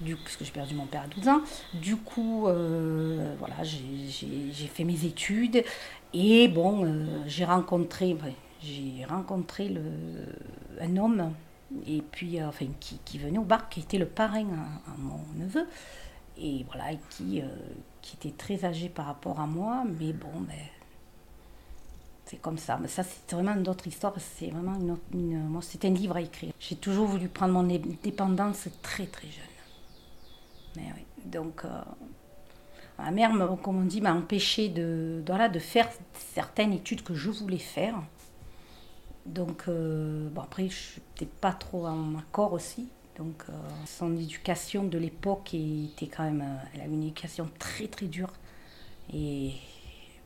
du, 0.03 0.17
puisque 0.17 0.45
j'ai 0.45 0.51
perdu 0.51 0.75
mon 0.75 0.87
père 0.87 1.03
à 1.03 1.07
12 1.07 1.29
ans. 1.29 1.41
Du 1.75 1.97
coup, 1.97 2.47
euh, 2.47 3.35
voilà, 3.39 3.63
j'ai 3.63 4.67
fait 4.67 4.85
mes 4.85 5.05
études 5.05 5.65
et 6.13 6.49
bon, 6.49 6.85
euh, 6.85 7.07
j'ai 7.27 7.45
rencontré, 7.45 8.17
j'ai 8.63 9.05
rencontré 9.09 9.75
un 10.81 10.97
homme 10.97 11.33
et 11.87 12.03
puis 12.03 12.39
euh, 12.39 12.49
enfin 12.49 12.67
qui, 12.81 13.19
venait 13.19 13.39
au 13.39 13.45
bar, 13.45 13.69
qui 13.69 13.81
était 13.81 13.99
le 13.99 14.07
parrain 14.07 14.47
à, 14.87 14.97
mon 14.99 15.21
neveu 15.37 15.67
et 16.37 16.65
voilà, 16.67 16.97
qui, 17.11 17.43
était 18.15 18.37
très 18.37 18.65
âgé 18.65 18.89
par 18.89 19.07
rapport 19.07 19.41
à 19.41 19.47
moi, 19.47 19.85
mais 19.99 20.13
bon, 20.13 20.41
ben 20.41 20.57
c'est 22.33 22.41
comme 22.41 22.57
ça. 22.57 22.79
Mais 22.81 22.89
ça, 22.89 23.03
c'est 23.03 23.35
vraiment 23.35 23.55
une 23.55 23.69
autre 23.69 23.87
histoire. 23.87 24.15
C'est 24.19 24.49
vraiment 24.49 24.97
une, 25.13 25.39
moi, 25.49 25.61
c'est 25.63 25.85
un 25.85 25.91
livre 25.91 26.17
à 26.17 26.23
écrire. 26.23 26.53
J'ai 26.59 26.77
toujours 26.77 27.07
voulu 27.07 27.29
prendre 27.29 27.53
mon 27.53 27.69
indépendance 27.69 28.69
très 28.81 29.05
très 29.05 29.29
jeune. 29.29 29.52
Mais. 30.77 30.93
Donc, 31.25 31.65
euh, 31.65 31.69
ma 32.99 33.11
mère, 33.11 33.33
comme 33.63 33.79
on 33.79 33.85
dit, 33.85 34.01
m'a 34.01 34.15
empêché 34.15 34.69
de, 34.69 35.23
faire 35.59 35.89
certaines 36.35 36.73
études 36.73 37.03
que 37.03 37.15
je 37.15 37.31
voulais 37.31 37.59
faire. 37.59 38.03
Donc, 39.27 39.65
euh, 39.69 40.29
après, 40.37 40.69
je 40.69 41.01
n'étais 41.01 41.27
pas 41.41 41.53
trop 41.53 41.87
en 41.87 42.19
accord 42.19 42.53
aussi. 42.53 42.89
Donc, 43.17 43.45
euh, 43.49 43.53
son 43.87 44.17
éducation 44.17 44.85
de 44.85 44.99
l'époque 44.99 45.55
était 45.55 46.07
quand 46.07 46.25
même. 46.25 46.45
elle 46.75 46.81
a 46.81 46.85
une 46.85 47.03
éducation 47.03 47.49
très 47.59 47.87
très 47.87 48.07
dure. 48.07 48.33
Et 49.13 49.53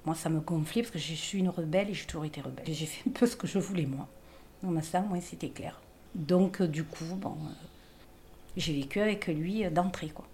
moi, 0.04 0.14
ça 0.14 0.28
me 0.28 0.40
gonflait 0.40 0.82
parce 0.82 0.92
que 0.92 0.98
je 0.98 1.14
suis 1.14 1.38
une 1.40 1.48
rebelle 1.48 1.90
et 1.90 1.94
j'ai 1.94 2.06
toujours 2.06 2.24
été 2.24 2.40
rebelle. 2.40 2.64
J'ai 2.66 2.86
fait 2.86 3.08
un 3.08 3.12
peu 3.12 3.26
ce 3.26 3.36
que 3.36 3.46
je 3.46 3.58
voulais, 3.58 3.86
moi. 3.86 4.08
Non, 4.62 4.80
ça, 4.80 5.00
moi, 5.00 5.20
c'était 5.20 5.50
clair. 5.50 5.80
Donc, 6.14 6.62
du 6.62 6.84
coup, 6.84 7.16
bon, 7.16 7.36
j'ai 8.56 8.72
vécu 8.72 9.00
avec 9.00 9.26
lui 9.26 9.68
d'entrée, 9.70 10.08
quoi. 10.08 10.26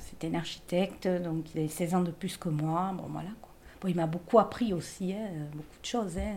C'était 0.00 0.28
un 0.28 0.34
architecte, 0.34 1.08
donc 1.08 1.46
il 1.54 1.60
avait 1.60 1.68
16 1.68 1.94
ans 1.94 2.02
de 2.02 2.10
plus 2.10 2.36
que 2.36 2.48
moi. 2.48 2.92
Bon, 2.96 3.04
voilà, 3.08 3.30
quoi. 3.42 3.52
Bon, 3.80 3.88
il 3.88 3.96
m'a 3.96 4.06
beaucoup 4.06 4.38
appris 4.38 4.72
aussi, 4.72 5.12
hein, 5.12 5.28
beaucoup 5.52 5.80
de 5.80 5.86
choses. 5.86 6.16
Hein. 6.18 6.36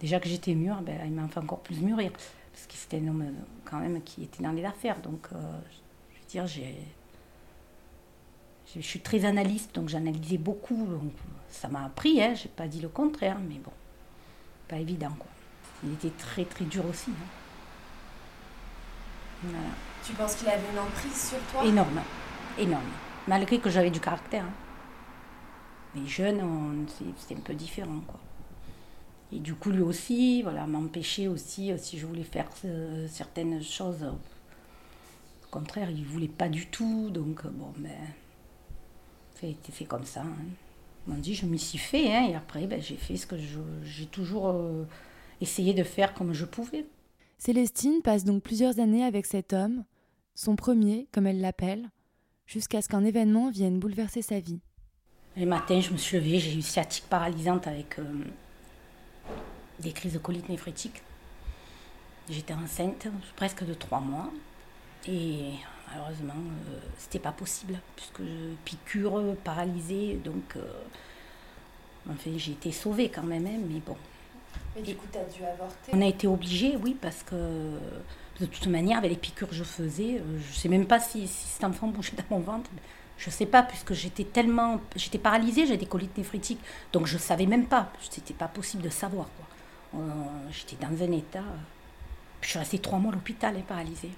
Déjà 0.00 0.20
que 0.20 0.28
j'étais 0.28 0.54
mûre, 0.54 0.80
ben, 0.82 1.00
il 1.04 1.12
m'a 1.12 1.26
fait 1.28 1.40
encore 1.40 1.60
plus 1.60 1.80
mûrir. 1.80 2.12
Parce 2.12 2.66
que 2.66 2.74
c'était 2.74 2.98
un 2.98 3.08
homme, 3.08 3.32
quand 3.64 3.78
même, 3.78 4.00
qui 4.02 4.22
était 4.22 4.42
dans 4.42 4.52
les 4.52 4.64
affaires. 4.64 5.00
Donc, 5.00 5.28
je 5.32 5.36
veux 5.36 6.28
dire, 6.28 6.46
j'ai 6.46 6.76
je, 8.76 8.80
suis 8.80 9.00
très 9.00 9.24
analyste, 9.24 9.74
donc 9.74 9.88
j'analysais 9.88 10.38
beaucoup. 10.38 10.86
ça 11.48 11.68
m'a 11.68 11.84
appris, 11.84 12.22
hein, 12.22 12.34
je 12.34 12.44
n'ai 12.44 12.50
pas 12.50 12.68
dit 12.68 12.80
le 12.80 12.88
contraire, 12.88 13.38
mais 13.48 13.56
bon, 13.56 13.72
pas 14.68 14.76
évident. 14.76 15.12
Il 15.82 15.92
était 15.94 16.10
très 16.10 16.44
très 16.44 16.64
dur 16.64 16.84
aussi. 16.86 17.10
Hein. 17.10 17.39
Tu 20.04 20.12
penses 20.12 20.34
qu'il 20.34 20.48
avait 20.48 20.70
une 20.72 20.78
emprise 20.78 21.30
sur 21.30 21.38
toi? 21.52 21.64
Énorme, 21.64 22.00
énorme. 22.58 22.90
Malgré 23.26 23.58
que 23.58 23.70
j'avais 23.70 23.90
du 23.90 24.00
caractère. 24.00 24.44
Hein. 24.44 24.52
Mais 25.94 26.06
jeune, 26.06 26.86
c'était 27.16 27.36
un 27.36 27.42
peu 27.42 27.54
différent. 27.54 28.00
Quoi. 28.06 28.20
Et 29.32 29.38
du 29.38 29.54
coup, 29.54 29.70
lui 29.70 29.82
aussi, 29.82 30.42
voilà, 30.42 30.66
m'empêchait 30.66 31.28
aussi, 31.28 31.70
euh, 31.70 31.78
si 31.78 31.98
je 31.98 32.06
voulais 32.06 32.24
faire 32.24 32.48
euh, 32.64 33.06
certaines 33.08 33.62
choses. 33.62 34.02
Au 34.02 35.50
contraire, 35.50 35.90
il 35.90 36.00
ne 36.00 36.06
voulait 36.06 36.28
pas 36.28 36.48
du 36.48 36.66
tout. 36.66 37.10
Donc, 37.10 37.44
euh, 37.44 37.50
bon, 37.50 37.72
ben 37.76 37.90
fait 39.34 39.84
comme 39.84 40.04
ça. 40.04 40.20
Hein. 40.20 40.36
On 41.08 41.14
dit, 41.14 41.34
je 41.34 41.46
m'y 41.46 41.58
suis 41.58 41.78
fait, 41.78 42.14
hein, 42.14 42.26
et 42.28 42.34
après, 42.34 42.66
ben, 42.66 42.80
j'ai 42.80 42.96
fait 42.96 43.16
ce 43.16 43.26
que 43.26 43.36
j'ai 43.82 44.06
toujours 44.06 44.54
essayé 45.40 45.72
de 45.72 45.82
faire 45.82 46.12
comme 46.12 46.34
je 46.34 46.44
pouvais. 46.44 46.84
Célestine 47.40 48.02
passe 48.02 48.24
donc 48.24 48.42
plusieurs 48.42 48.80
années 48.80 49.02
avec 49.02 49.24
cet 49.24 49.54
homme, 49.54 49.84
son 50.34 50.56
premier, 50.56 51.08
comme 51.10 51.26
elle 51.26 51.40
l'appelle, 51.40 51.88
jusqu'à 52.44 52.82
ce 52.82 52.88
qu'un 52.90 53.02
événement 53.02 53.48
vienne 53.48 53.78
bouleverser 53.78 54.20
sa 54.20 54.40
vie. 54.40 54.60
Le 55.38 55.46
matin, 55.46 55.80
je 55.80 55.90
me 55.90 55.96
suis 55.96 56.18
levée, 56.18 56.38
j'ai 56.38 56.50
eu 56.50 56.56
une 56.56 56.60
sciatique 56.60 57.06
paralysante 57.08 57.66
avec 57.66 57.98
euh, 57.98 58.04
des 59.78 59.92
crises 59.92 60.12
de 60.12 60.18
colite 60.18 60.50
néphrétique. 60.50 61.00
J'étais 62.28 62.52
enceinte, 62.52 63.08
presque 63.36 63.64
de 63.64 63.72
trois 63.72 64.00
mois. 64.00 64.30
Et 65.08 65.52
malheureusement, 65.88 66.34
euh, 66.34 66.78
c'était 66.98 67.20
pas 67.20 67.32
possible, 67.32 67.80
puisque 67.96 68.20
piqûre, 68.66 69.34
paralysée, 69.44 70.20
donc 70.22 70.56
euh, 70.56 70.82
enfin, 72.06 72.32
j'ai 72.36 72.52
été 72.52 72.70
sauvée 72.70 73.08
quand 73.08 73.22
même, 73.22 73.46
hein, 73.46 73.60
mais 73.66 73.80
bon. 73.80 73.96
Du 74.84 74.94
coup, 74.94 75.06
tu 75.10 75.18
as 75.18 75.24
dû 75.24 75.44
avorter 75.44 75.92
On 75.92 76.00
a 76.00 76.06
été 76.06 76.26
obligés, 76.26 76.76
oui, 76.82 76.96
parce 77.00 77.22
que 77.22 77.34
de 78.40 78.46
toute 78.46 78.66
manière, 78.68 78.98
avec 78.98 79.10
les 79.10 79.16
piqûres 79.16 79.48
que 79.48 79.54
je 79.54 79.64
faisais, 79.64 80.18
euh, 80.18 80.38
je 80.38 80.56
sais 80.56 80.68
même 80.68 80.86
pas 80.86 81.00
si, 81.00 81.26
cet 81.26 81.64
enfant 81.64 81.88
bougeait 81.88 82.16
dans 82.16 82.36
mon 82.36 82.42
ventre. 82.42 82.70
Je 83.18 83.28
sais 83.28 83.46
pas, 83.46 83.62
puisque 83.62 83.92
j'étais 83.92 84.24
tellement. 84.24 84.80
J'étais 84.96 85.18
paralysée, 85.18 85.66
j'avais 85.66 85.76
des 85.76 85.86
colites 85.86 86.16
néphrétiques, 86.16 86.60
donc 86.92 87.06
je 87.06 87.18
savais 87.18 87.46
même 87.46 87.66
pas. 87.66 87.92
C'était 88.08 88.32
pas 88.32 88.48
possible 88.48 88.82
de 88.82 88.88
savoir, 88.88 89.28
quoi. 89.36 90.00
j'étais 90.50 90.76
dans 90.76 91.02
un 91.02 91.12
état. 91.12 91.44
Je 92.40 92.48
suis 92.48 92.58
restée 92.58 92.78
trois 92.78 92.98
mois 92.98 93.12
à 93.12 93.14
l'hôpital, 93.16 93.54
hein, 93.56 93.62
paralysée. 93.66 94.10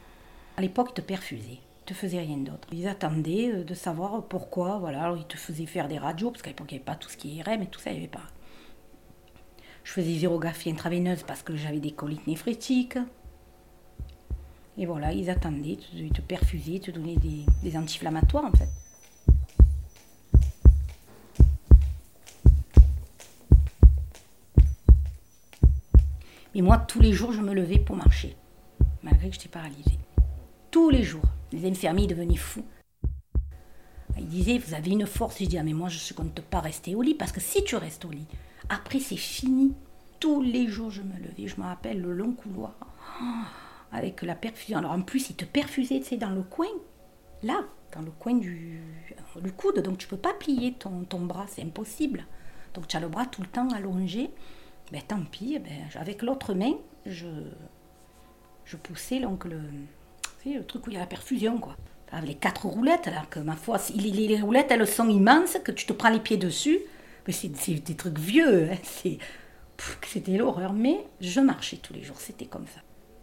À 0.56 0.60
l'époque, 0.60 0.88
ils 0.90 0.94
te 0.94 1.00
perfusaient. 1.00 1.58
Ils 1.58 1.86
te 1.86 1.94
faisaient 1.94 2.20
rien 2.20 2.36
d'autre. 2.36 2.68
Ils 2.70 2.86
attendaient 2.86 3.50
euh, 3.52 3.64
de 3.64 3.74
savoir 3.74 4.22
pourquoi. 4.22 4.78
Voilà, 4.78 5.12
ils 5.16 5.26
te 5.26 5.36
faisaient 5.36 5.66
faire 5.66 5.88
des 5.88 5.98
radios, 5.98 6.30
parce 6.30 6.42
qu'à 6.42 6.50
l'époque, 6.50 6.70
il 6.70 6.74
n'y 6.74 6.78
avait 6.78 6.84
pas 6.84 6.94
tout 6.94 7.08
ce 7.08 7.16
qui 7.16 7.30
est 7.30 7.42
IRM 7.42 7.62
et 7.62 7.66
tout 7.66 7.80
ça, 7.80 7.90
il 7.90 7.94
n'y 7.94 7.98
avait 8.00 8.08
pas. 8.08 8.20
Je 9.84 9.92
faisais 9.92 10.18
zérographie 10.18 10.70
intraveineuse 10.70 11.22
parce 11.24 11.42
que 11.42 11.56
j'avais 11.56 11.80
des 11.80 11.92
colites 11.92 12.26
néphrétiques. 12.26 12.98
Et 14.78 14.86
voilà, 14.86 15.12
ils 15.12 15.28
attendaient, 15.28 15.78
ils 15.94 16.12
te 16.12 16.22
perfusaient, 16.22 16.78
te 16.78 16.90
donnaient 16.90 17.16
des, 17.16 17.44
des 17.62 17.76
anti-inflammatoires 17.76 18.44
en 18.44 18.52
fait. 18.52 18.68
Mais 26.54 26.60
moi, 26.60 26.78
tous 26.78 27.00
les 27.00 27.12
jours, 27.12 27.32
je 27.32 27.40
me 27.40 27.54
levais 27.54 27.78
pour 27.78 27.96
marcher, 27.96 28.36
malgré 29.02 29.28
que 29.28 29.34
j'étais 29.34 29.48
paralysée 29.48 29.98
tous 30.72 30.90
les 30.90 31.04
jours. 31.04 31.22
Les 31.52 31.68
infirmiers 31.70 32.08
devenaient 32.08 32.34
fous. 32.34 32.64
Ils 34.18 34.26
disaient, 34.26 34.58
vous 34.58 34.74
avez 34.74 34.90
une 34.90 35.06
force. 35.06 35.38
Je 35.38 35.44
dis, 35.44 35.58
ah, 35.58 35.62
mais 35.62 35.74
moi, 35.74 35.88
je 35.88 35.98
ne 35.98 36.16
compte 36.16 36.40
pas 36.40 36.60
rester 36.60 36.96
au 36.96 37.02
lit, 37.02 37.14
parce 37.14 37.30
que 37.30 37.40
si 37.40 37.62
tu 37.62 37.76
restes 37.76 38.04
au 38.04 38.10
lit, 38.10 38.26
après, 38.68 39.00
c'est 39.00 39.16
fini. 39.16 39.74
Tous 40.20 40.40
les 40.40 40.68
jours, 40.68 40.90
je 40.90 41.02
me 41.02 41.16
levais. 41.18 41.48
Je 41.48 41.60
me 41.60 41.66
rappelle 41.66 42.00
le 42.00 42.12
long 42.12 42.32
couloir, 42.32 42.74
avec 43.92 44.22
la 44.22 44.34
perfusion. 44.34 44.78
Alors, 44.78 44.92
en 44.92 45.02
plus, 45.02 45.30
ils 45.30 45.36
te 45.36 45.44
perfusaient, 45.44 46.00
tu 46.00 46.06
sais, 46.06 46.16
dans 46.16 46.30
le 46.30 46.42
coin, 46.42 46.68
là, 47.42 47.60
dans 47.92 48.02
le 48.02 48.10
coin 48.10 48.34
du, 48.34 48.80
coude. 49.56 49.80
Donc, 49.80 49.98
tu 49.98 50.06
peux 50.06 50.16
pas 50.16 50.34
plier 50.34 50.74
ton, 50.74 51.20
bras, 51.20 51.46
c'est 51.48 51.62
impossible. 51.62 52.26
Donc, 52.74 52.86
tu 52.88 52.96
as 52.96 53.00
le 53.00 53.08
bras 53.08 53.26
tout 53.26 53.42
le 53.42 53.48
temps 53.48 53.68
allongé. 53.70 54.30
Ben, 54.92 55.02
tant 55.06 55.22
pis, 55.22 55.58
ben, 55.58 55.88
avec 55.94 56.22
l'autre 56.22 56.54
main, 56.54 56.74
je, 57.06 57.26
je 58.64 58.76
poussais 58.76 59.20
donc 59.20 59.44
le, 59.44 59.60
le 60.46 60.64
truc 60.64 60.86
où 60.86 60.90
il 60.90 60.94
y 60.94 60.96
a 60.96 61.00
la 61.00 61.06
perfusion, 61.06 61.58
quoi. 61.58 61.76
Les 62.26 62.34
quatre 62.34 62.66
roulettes, 62.66 63.08
alors 63.08 63.30
que 63.30 63.40
ma 63.40 63.56
foi, 63.56 63.78
les, 63.94 64.38
roulettes, 64.42 64.70
elles 64.70 64.86
sont 64.86 65.08
immenses, 65.08 65.56
que 65.64 65.72
tu 65.72 65.86
te 65.86 65.94
prends 65.94 66.10
les 66.10 66.20
pieds 66.20 66.36
dessus. 66.36 66.78
Mais 67.26 67.32
c'est 67.32 67.48
des 67.48 67.94
trucs 67.94 68.18
vieux, 68.18 68.70
hein. 68.70 68.76
c'était 70.06 70.36
l'horreur. 70.36 70.72
Mais 70.72 71.06
je 71.20 71.40
marchais 71.40 71.76
tous 71.76 71.92
les 71.92 72.02
jours, 72.02 72.20
c'était 72.20 72.46
comme 72.46 72.66
ça. 72.66 72.80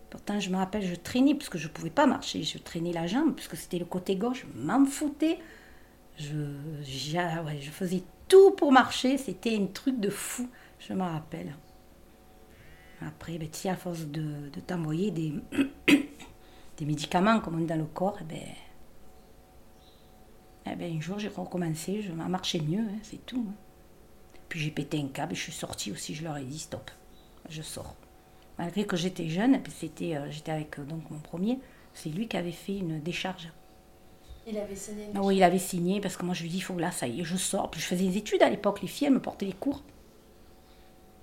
Pourtant, 0.09 0.39
je 0.39 0.49
me 0.49 0.57
rappelle, 0.57 0.81
je 0.83 0.95
traînais, 0.95 1.35
parce 1.35 1.49
que 1.49 1.57
je 1.57 1.67
ne 1.67 1.73
pouvais 1.73 1.91
pas 1.91 2.07
marcher. 2.07 2.43
Je 2.43 2.57
traînais 2.57 2.93
la 2.93 3.05
jambe, 3.05 3.35
puisque 3.35 3.55
c'était 3.55 3.77
le 3.77 3.85
côté 3.85 4.15
gauche, 4.15 4.45
je 4.55 4.61
m'en 4.61 4.85
foutais. 4.85 5.37
Je, 6.17 6.35
faisais 7.71 8.03
tout 8.27 8.51
pour 8.51 8.71
marcher, 8.71 9.17
c'était 9.17 9.57
un 9.57 9.67
truc 9.67 9.99
de 9.99 10.09
fou, 10.09 10.49
je 10.79 10.93
me 10.93 11.03
rappelle. 11.03 11.55
Après, 13.05 13.37
ben, 13.37 13.49
à 13.65 13.75
force 13.75 14.05
de, 14.05 14.49
t'envoyer 14.67 15.11
des, 15.11 16.85
médicaments 16.85 17.39
comme 17.39 17.55
on 17.55 17.59
dit 17.59 17.65
dans 17.65 17.77
le 17.77 17.85
corps, 17.85 18.17
eh 18.21 18.25
ben, 18.25 18.41
eh 20.65 20.75
ben, 20.75 20.97
un 20.97 20.99
jour 20.99 21.17
j'ai 21.19 21.29
recommencé, 21.29 22.01
je 22.01 22.11
marchais 22.11 22.59
mieux, 22.59 22.81
hein, 22.81 22.99
c'est 23.01 23.25
tout. 23.25 23.45
Hein. 23.47 23.68
Puis 24.49 24.59
j'ai 24.59 24.71
pété 24.71 24.99
un 24.99 25.07
câble, 25.07 25.35
je 25.35 25.41
suis 25.41 25.51
sortie 25.51 25.91
aussi, 25.91 26.15
je 26.15 26.23
leur 26.23 26.37
ai 26.37 26.43
dit 26.43 26.59
stop, 26.59 26.91
je 27.49 27.61
sors. 27.61 27.95
Malgré 28.57 28.85
que 28.85 28.97
j'étais 28.97 29.29
jeune, 29.29 29.61
c'était, 29.69 30.15
euh, 30.17 30.29
j'étais 30.29 30.51
avec 30.51 30.79
euh, 30.79 30.83
donc 30.83 31.09
mon 31.09 31.19
premier, 31.19 31.59
c'est 31.93 32.09
lui 32.09 32.27
qui 32.27 32.35
avait 32.35 32.51
fait 32.51 32.77
une 32.77 32.99
décharge. 32.99 33.49
Il 34.47 34.57
avait 34.57 34.75
signé 34.75 35.07
Oui, 35.15 35.37
il 35.37 35.43
avait 35.43 35.59
signé 35.59 36.01
parce 36.01 36.17
que 36.17 36.25
moi 36.25 36.33
je 36.33 36.41
lui 36.41 36.49
dis 36.49 36.57
il 36.57 36.61
faut 36.61 36.77
là, 36.77 36.91
ça 36.91 37.07
y 37.07 37.21
est, 37.21 37.23
je 37.23 37.37
sors. 37.37 37.69
Puis 37.69 37.79
je 37.79 37.85
faisais 37.85 38.05
des 38.05 38.17
études 38.17 38.41
à 38.41 38.49
l'époque, 38.49 38.81
les 38.81 38.87
filles 38.87 39.07
elles 39.07 39.13
me 39.13 39.21
portaient 39.21 39.45
les 39.45 39.53
cours. 39.53 39.83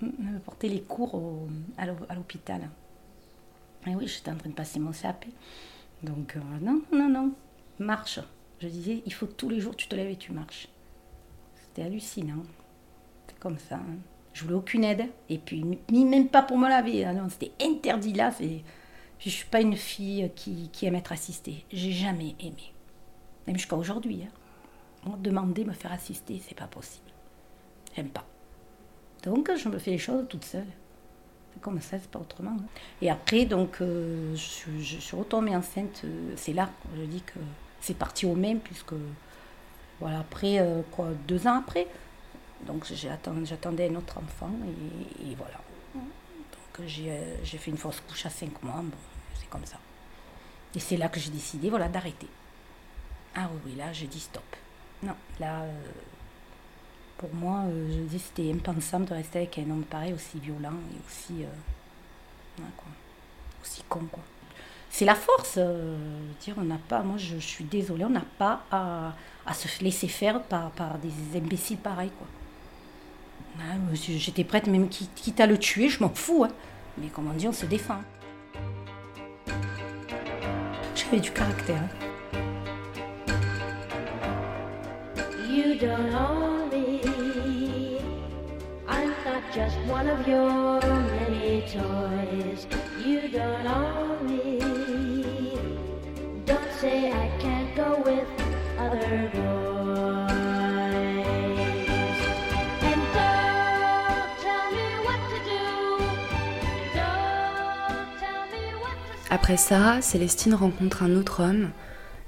me 0.01 0.39
portaient 0.39 0.69
les 0.69 0.83
cours 0.83 1.21
à 1.77 2.15
l'hôpital. 2.15 2.71
Et 3.87 3.95
oui, 3.95 4.09
j'étais 4.09 4.31
en 4.31 4.37
train 4.37 4.51
de 4.51 4.55
passer 4.55 4.81
mon 4.81 4.91
CAP. 4.91 5.27
Donc, 6.03 6.37
euh, 6.37 6.41
non, 6.61 6.83
non, 6.93 7.09
non, 7.09 7.33
marche. 7.79 8.21
Je 8.61 8.69
disais, 8.69 9.03
il 9.07 9.13
faut 9.13 9.27
tous 9.27 9.49
les 9.49 9.61
jours, 9.61 9.77
tu 9.77 9.87
te 9.87 9.95
lèves 9.95 10.11
et 10.11 10.17
tu 10.17 10.33
marches. 10.33 10.69
C'était 11.55 11.83
hallucinant. 11.83 12.43
Comme 13.41 13.59
ça. 13.59 13.77
Hein. 13.77 13.97
Je 14.33 14.43
voulais 14.45 14.57
aucune 14.57 14.85
aide. 14.85 15.07
Et 15.29 15.39
puis, 15.39 15.65
ni 15.91 16.05
même 16.05 16.29
pas 16.29 16.43
pour 16.43 16.59
me 16.59 16.69
laver. 16.69 17.05
Non, 17.07 17.29
c'était 17.29 17.53
interdit 17.63 18.13
là. 18.13 18.31
Je 18.39 18.45
ne 19.25 19.31
suis 19.31 19.47
pas 19.47 19.61
une 19.61 19.77
fille 19.77 20.31
qui, 20.35 20.69
qui 20.73 20.87
aime 20.87 20.95
être 20.95 21.13
assistée. 21.13 21.65
J'ai 21.73 21.93
jamais 21.93 22.35
aimé. 22.41 22.73
Même 23.47 23.57
jusqu'à 23.57 23.77
aujourd'hui. 23.77 24.23
Hein. 24.25 25.17
Demander 25.19 25.65
me 25.65 25.73
faire 25.73 25.93
assister, 25.93 26.41
c'est 26.47 26.57
pas 26.57 26.67
possible. 26.67 27.11
J'aime 27.95 28.09
pas. 28.09 28.25
Donc, 29.23 29.51
je 29.57 29.69
me 29.69 29.79
fais 29.79 29.93
les 29.93 29.99
choses 29.99 30.27
toute 30.29 30.45
seule. 30.45 30.67
C'est 31.53 31.61
comme 31.63 31.81
ça, 31.81 31.99
c'est 31.99 32.11
pas 32.11 32.19
autrement. 32.19 32.57
Hein. 32.59 32.65
Et 33.01 33.11
après, 33.11 33.47
donc, 33.47 33.81
euh, 33.81 34.35
je, 34.35 34.99
suis 35.01 35.17
retombée 35.17 35.55
enceinte. 35.57 36.03
Euh, 36.05 36.33
c'est 36.37 36.53
là 36.53 36.69
je 36.97 37.03
dis 37.03 37.23
que 37.23 37.39
c'est 37.81 37.97
parti 37.97 38.27
au 38.27 38.35
même, 38.35 38.61
puisque, 38.61 38.95
voilà, 40.01 40.21
après, 40.21 40.59
euh, 40.59 40.83
quoi, 40.91 41.09
deux 41.27 41.47
ans 41.47 41.59
après, 41.59 41.87
donc 42.67 42.87
j'attendais 42.93 43.89
un 43.89 43.97
autre 43.97 44.19
enfant, 44.19 44.51
et, 45.25 45.35
voilà. 45.35 45.61
Donc, 45.95 46.87
j'ai 46.87 47.59
fait 47.59 47.71
une 47.71 47.77
fausse 47.77 48.01
couche 48.09 48.27
à 48.27 48.31
cinq 48.31 48.63
mois, 48.63 48.83
bon, 48.83 48.97
c'est 49.35 49.49
comme 49.49 49.65
ça. 49.65 49.79
Et 50.75 50.81
c'est 50.81 50.97
là 50.97 51.09
que 51.09 51.19
j'ai 51.19 51.31
décidé, 51.31 51.71
voilà, 51.71 51.89
d'arrêter. 51.89 52.29
Ah 53.35 53.49
oui, 53.65 53.75
là, 53.77 53.93
j'ai 53.93 54.07
dit 54.07 54.21
stop. 54.21 54.45
Non, 55.03 55.15
là, 55.41 55.65
pour 57.19 57.33
moi, 57.35 57.65
je 57.91 58.01
dis 58.03 58.19
c'était 58.19 58.53
impensable 58.53 59.07
de 59.07 59.15
rester 59.15 59.39
avec 59.39 59.59
un 59.59 59.71
homme 59.71 59.85
pareil, 59.85 60.13
aussi 60.13 60.39
violent 60.39 60.79
et 60.93 61.07
aussi, 61.07 61.45
quoi, 62.77 62.89
aussi 63.63 63.83
con, 63.89 64.07
quoi 64.11 64.23
c'est 64.97 65.05
la 65.05 65.15
force. 65.15 65.57
Euh, 65.59 65.95
dire, 66.41 66.55
on 66.57 66.65
n'a 66.65 66.79
pas, 66.89 67.03
moi 67.03 67.19
je, 67.19 67.37
suis 67.37 67.65
désolée, 67.65 68.07
on 68.07 68.11
n'a 68.11 68.25
pas 68.39 68.63
à, 68.71 69.13
se 69.53 69.85
laisser 69.85 70.09
faire 70.09 70.43
par, 70.43 70.71
par 70.71 70.97
des 70.99 71.39
imbéciles 71.39 71.77
pareils. 71.77 72.11
Quoi. 72.17 72.27
Ah, 73.61 73.77
j'étais 73.95 74.45
prête, 74.45 74.67
même 74.67 74.89
quitte 74.89 75.41
à 75.41 75.47
le 75.47 75.59
tuer, 75.59 75.89
je 75.89 76.03
m'en 76.03 76.11
fous. 76.11 76.45
Hein. 76.45 76.51
Mais 76.99 77.09
comme 77.09 77.29
on 77.31 77.35
dit, 77.35 77.49
on 77.49 77.53
se 77.53 77.67
défend. 77.67 78.01
J'avais 80.95 81.21
du 81.21 81.31
caractère. 81.31 81.83
Hein. 81.83 81.89
You 85.49 85.79
don't 85.79 86.15
own 86.15 86.69
me. 86.71 87.99
I'm 88.89 89.11
not 89.25 89.43
just 89.55 89.77
one 89.89 90.09
of 90.09 90.27
your 90.27 90.81
many 90.81 91.63
toys. 91.63 92.67
You 93.05 93.29
don't 93.29 93.67
own 93.67 94.27
me. 94.27 94.87
Après 109.37 109.59
ça, 109.59 110.01
Célestine 110.01 110.55
rencontre 110.55 111.03
un 111.03 111.15
autre 111.15 111.43
homme, 111.43 111.71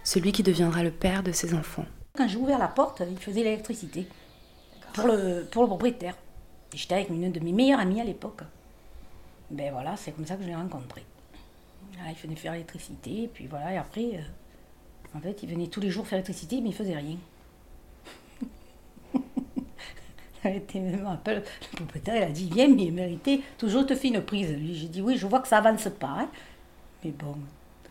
celui 0.05 0.31
qui 0.31 0.43
deviendra 0.43 0.83
le 0.83 0.91
père 0.91 1.23
de 1.23 1.33
ses 1.33 1.55
enfants. 1.55 1.87
Quand 2.15 2.29
j'ai 2.29 2.37
ouvert 2.37 2.59
la 2.59 2.69
porte, 2.69 3.03
il 3.11 3.17
faisait 3.17 3.43
l'électricité 3.43 4.07
pour 4.93 5.07
le, 5.07 5.49
pour 5.51 5.63
le 5.63 5.69
propriétaire. 5.69 6.15
J'étais 6.75 6.97
avec 6.97 7.09
une 7.09 7.33
de 7.33 7.41
mes 7.41 7.53
meilleures 7.53 7.81
amies 7.81 8.03
à 8.03 8.05
l'époque. 8.05 8.43
Ben 9.51 9.73
voilà, 9.73 9.97
c'est 9.97 10.13
comme 10.13 10.27
ça 10.27 10.37
que 10.37 10.43
je 10.43 10.49
l'ai 10.49 10.55
rencontré. 10.55 11.03
il 12.07 12.15
faisait 12.15 12.35
faire 12.37 12.53
l'électricité, 12.53 13.31
puis 13.33 13.47
voilà, 13.47 13.73
et 13.73 13.79
après, 13.79 14.11
euh, 14.17 15.17
en 15.17 15.21
fait, 15.21 15.43
il 15.43 15.49
venait 15.49 15.69
tous 15.69 15.81
les 15.81 15.89
jours 15.89 16.07
faire 16.07 16.19
l'électricité, 16.19 16.61
mais 16.61 16.69
il 16.69 16.75
faisait 16.75 16.95
rien. 16.95 17.17
le 20.45 21.43
propriétaire, 21.75 22.17
il 22.17 22.23
a 22.23 22.31
dit 22.31 22.51
Viens, 22.53 22.69
mais 22.69 22.85
il 22.85 22.93
méritait, 22.93 23.41
toujours 23.57 23.87
te 23.87 23.95
fait 23.95 24.09
une 24.09 24.21
prise. 24.21 24.55
J'ai 24.75 24.89
dit 24.89 25.01
Oui, 25.01 25.17
je 25.17 25.27
vois 25.27 25.41
que 25.41 25.49
ça 25.49 25.57
avance 25.57 25.89
pas. 25.99 26.19
Hein. 26.19 26.29
Mais 27.05 27.11
bon, 27.11 27.37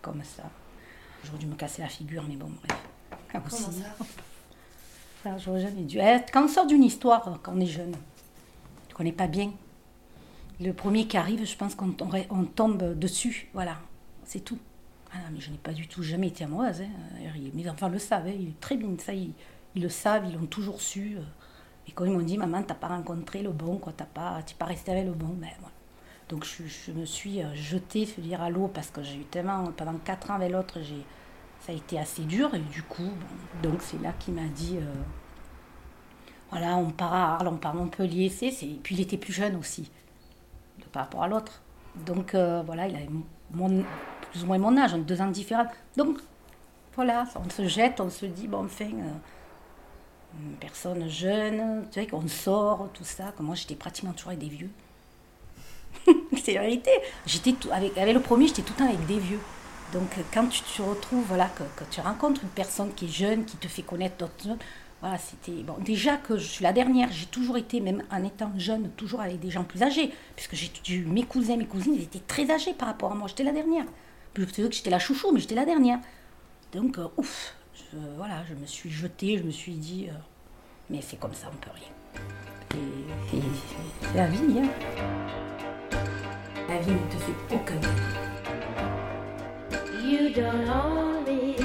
comme 0.01 0.23
ça. 0.23 0.43
J'aurais 1.23 1.37
dû 1.39 1.47
me 1.47 1.55
casser 1.55 1.81
la 1.81 1.89
figure, 1.89 2.23
mais 2.27 2.35
bon, 2.35 2.49
bref. 2.49 2.79
Comment 3.31 3.49
ça 3.49 3.71
Ça, 5.23 5.37
j'aurais 5.37 5.61
jamais 5.61 5.81
dû. 5.81 5.97
Eh, 5.99 6.19
quand 6.31 6.45
on 6.45 6.47
sort 6.47 6.67
d'une 6.67 6.83
histoire, 6.83 7.39
quand 7.41 7.53
on 7.55 7.59
est 7.59 7.65
jeune, 7.65 7.95
tu 8.87 8.95
connais 8.95 9.11
pas 9.11 9.27
bien. 9.27 9.51
Le 10.59 10.73
premier 10.73 11.07
qui 11.07 11.17
arrive, 11.17 11.45
je 11.45 11.55
pense 11.55 11.75
qu'on 11.75 11.95
on 12.29 12.43
tombe 12.45 12.97
dessus. 12.97 13.49
Voilà, 13.53 13.77
c'est 14.23 14.41
tout. 14.41 14.59
Ah 15.13 15.17
mais 15.31 15.39
je 15.39 15.51
n'ai 15.51 15.57
pas 15.57 15.71
du 15.71 15.87
tout 15.87 16.03
jamais 16.03 16.27
été 16.27 16.43
amoureuse. 16.43 16.81
Hein. 16.81 17.31
Mes 17.53 17.69
enfants 17.69 17.89
le 17.89 17.99
savent, 17.99 18.27
hein. 18.27 18.51
très 18.59 18.75
bien, 18.75 18.89
ça, 18.99 19.13
ils, 19.13 19.33
le 19.75 19.89
savent, 19.89 20.25
ils 20.27 20.35
l'ont 20.35 20.45
toujours 20.45 20.81
su. 20.81 21.17
Et 21.87 21.91
quand 21.91 22.05
ils 22.05 22.11
m'ont 22.11 22.21
dit, 22.21 22.37
maman, 22.37 22.61
t'as 22.63 22.73
pas 22.73 22.87
rencontré 22.87 23.41
le 23.41 23.51
bon, 23.51 23.77
quoi, 23.77 23.93
t'as 23.95 24.05
pas, 24.05 24.43
pas 24.59 24.65
resté 24.65 24.91
avec 24.91 25.05
le 25.05 25.13
bon, 25.13 25.29
ben 25.29 25.49
voilà. 25.59 25.76
Donc 26.29 26.45
je, 26.45 26.91
me 26.91 27.05
suis 27.05 27.41
euh, 27.41 27.55
jetée, 27.55 28.05
je 28.05 28.21
dire, 28.21 28.41
à 28.41 28.49
l'eau 28.49 28.67
parce 28.67 28.89
que 28.89 29.01
j'ai 29.01 29.17
eu 29.17 29.23
tellement, 29.23 29.71
pendant 29.71 29.93
quatre 29.93 30.29
ans 30.29 30.35
avec 30.35 30.51
l'autre, 30.51 30.79
ça 31.61 31.71
a 31.71 31.75
été 31.75 31.97
assez 31.97 32.23
dur 32.23 32.53
et 32.53 32.59
du 32.59 32.83
coup, 32.83 33.09
donc 33.63 33.81
c'est 33.81 34.01
là 34.01 34.11
qu'il 34.19 34.33
m'a 34.33 34.47
dit, 34.47 34.77
euh, 34.77 34.93
voilà, 36.51 36.75
on 36.75 36.91
part 36.91 37.13
à 37.13 37.35
Arles, 37.35 37.47
on 37.47 37.55
part 37.55 37.71
à 37.71 37.75
Montpellier, 37.75 38.29
c'est, 38.29 38.51
c'est, 38.51 38.67
puis 38.83 38.95
il 38.95 39.01
était 39.01 39.17
plus 39.17 39.31
jeune 39.31 39.55
aussi, 39.55 39.89
par 40.91 41.03
rapport 41.03 41.23
à 41.23 41.27
l'autre. 41.27 41.61
Donc 42.05 42.35
euh, 42.35 42.61
voilà, 42.65 42.87
il 42.87 42.95
avait 42.95 43.09
plus 44.31 44.43
ou 44.43 44.47
moins 44.47 44.57
mon 44.57 44.77
âge, 44.77 44.93
deux 44.95 45.21
ans 45.21 45.27
différents. 45.27 45.67
Donc, 45.95 46.19
voilà, 46.95 47.25
on 47.35 47.49
se 47.49 47.67
jette, 47.67 48.01
on 48.01 48.09
se 48.09 48.25
dit, 48.25 48.47
bon, 48.47 48.65
enfin, 48.65 48.89
une 50.39 50.55
personne 50.59 51.07
jeune, 51.07 51.85
tu 51.91 52.01
sais, 52.01 52.07
qu'on 52.07 52.27
sort, 52.27 52.89
tout 52.93 53.03
ça. 53.03 53.31
Comme 53.35 53.45
moi, 53.45 53.55
j'étais 53.55 53.75
pratiquement 53.75 54.11
toujours 54.11 54.29
avec 54.29 54.39
des 54.39 54.49
vieux. 54.49 54.69
c'est 56.43 56.53
la 56.53 56.61
réalité. 56.61 56.91
J'étais 57.25 57.55
avec, 57.71 57.97
avec 57.97 58.13
le 58.13 58.21
premier, 58.21 58.47
j'étais 58.47 58.61
tout 58.61 58.73
le 58.77 58.85
temps 58.85 58.89
avec 58.89 59.05
des 59.05 59.19
vieux. 59.19 59.39
Donc, 59.93 60.09
quand 60.33 60.47
tu 60.47 60.61
te 60.61 60.81
retrouves, 60.81 61.23
voilà, 61.27 61.45
que, 61.47 61.83
tu 61.89 62.01
rencontres 62.01 62.41
une 62.43 62.49
personne 62.49 62.93
qui 62.93 63.05
est 63.05 63.09
jeune, 63.09 63.45
qui 63.45 63.57
te 63.57 63.67
fait 63.67 63.83
connaître 63.83 64.17
d'autres 64.17 64.57
voilà, 64.99 65.19
c'était 65.19 65.63
bon. 65.63 65.75
Déjà 65.79 66.17
que 66.17 66.37
je 66.37 66.47
suis 66.47 66.63
la 66.63 66.73
dernière, 66.73 67.09
j'ai 67.11 67.27
toujours 67.27 67.57
été, 67.57 67.81
même 67.81 68.03
en 68.09 68.23
étant 68.23 68.51
jeune, 68.57 68.89
toujours 68.97 69.21
avec 69.21 69.39
des 69.39 69.51
gens 69.51 69.63
plus 69.63 69.83
âgés, 69.83 70.11
puisque 70.35 70.55
j'ai 70.55 70.95
eu 70.95 71.05
mes 71.05 71.23
cousins, 71.23 71.55
mes 71.55 71.67
cousines, 71.67 71.93
ils 71.93 72.03
étaient 72.03 72.21
très 72.25 72.49
âgés 72.49 72.73
par 72.73 72.87
rapport 72.87 73.11
à 73.11 73.15
moi. 73.15 73.27
J'étais 73.27 73.43
la 73.43 73.51
dernière. 73.51 73.85
Je 74.35 74.43
que 74.43 74.71
j'étais 74.71 74.89
la 74.89 74.99
chouchou, 74.99 75.31
mais 75.31 75.39
j'étais 75.39 75.55
la 75.55 75.65
dernière. 75.65 75.99
Donc, 76.71 76.97
euh, 76.97 77.07
ouf, 77.17 77.55
voilà, 78.17 78.43
je 78.49 78.55
me 78.55 78.65
suis 78.65 78.89
jetée, 78.89 79.37
je 79.37 79.43
me 79.43 79.51
suis 79.51 79.73
dit, 79.73 80.07
euh, 80.09 80.13
mais 80.89 81.01
c'est 81.01 81.17
comme 81.17 81.33
ça, 81.33 81.47
on 81.51 81.57
peut 81.57 81.71
rien. 81.73 82.79
Et, 83.33 83.41
c'est 84.01 84.17
la 84.17 84.27
vie, 84.27 84.59
hein. 84.59 85.36
La 86.67 86.79
vie 86.79 86.91
ne 86.91 86.97
te 87.09 87.15
fait 87.15 87.55
aucun 87.55 87.75
bien. 87.75 87.89
You 90.03 90.29
don't 90.33 90.69
own 90.69 91.23
me. 91.25 91.55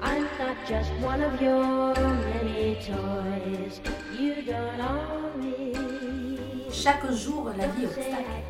I'm 0.00 0.22
not 0.38 0.56
just 0.68 0.90
one 1.02 1.22
of 1.22 1.40
your 1.40 1.94
many 1.94 2.76
toys. 2.76 3.80
You 4.16 4.42
don't 4.46 4.80
own 4.80 5.40
me. 5.40 5.72
Chaque 6.70 7.10
jour, 7.12 7.50
la 7.58 7.66
vie 7.68 7.84
est 7.84 7.86
obstacle. 7.86 8.46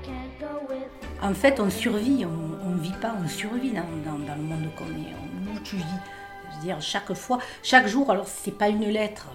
En 1.23 1.33
fait, 1.33 1.59
on 1.61 1.71
survit, 1.71 2.27
on 2.27 2.69
ne 2.69 2.81
vit 2.81 2.93
pas, 3.01 3.15
on 3.25 3.29
survit 3.29 3.73
dans, 3.73 3.83
le 4.37 4.43
monde 4.43 4.69
qu'on 4.77 4.85
est, 4.85 5.55
où 5.55 5.59
tu 5.65 5.77
vis. 5.77 5.85
Je 6.51 6.57
veux 6.57 6.63
dire, 6.63 6.81
chaque 6.81 7.15
fois, 7.15 7.39
chaque 7.63 7.87
jour, 7.87 8.11
alors 8.11 8.29
c'est 8.29 8.57
pas 8.57 8.69
une 8.69 8.89
lettre 8.89 9.29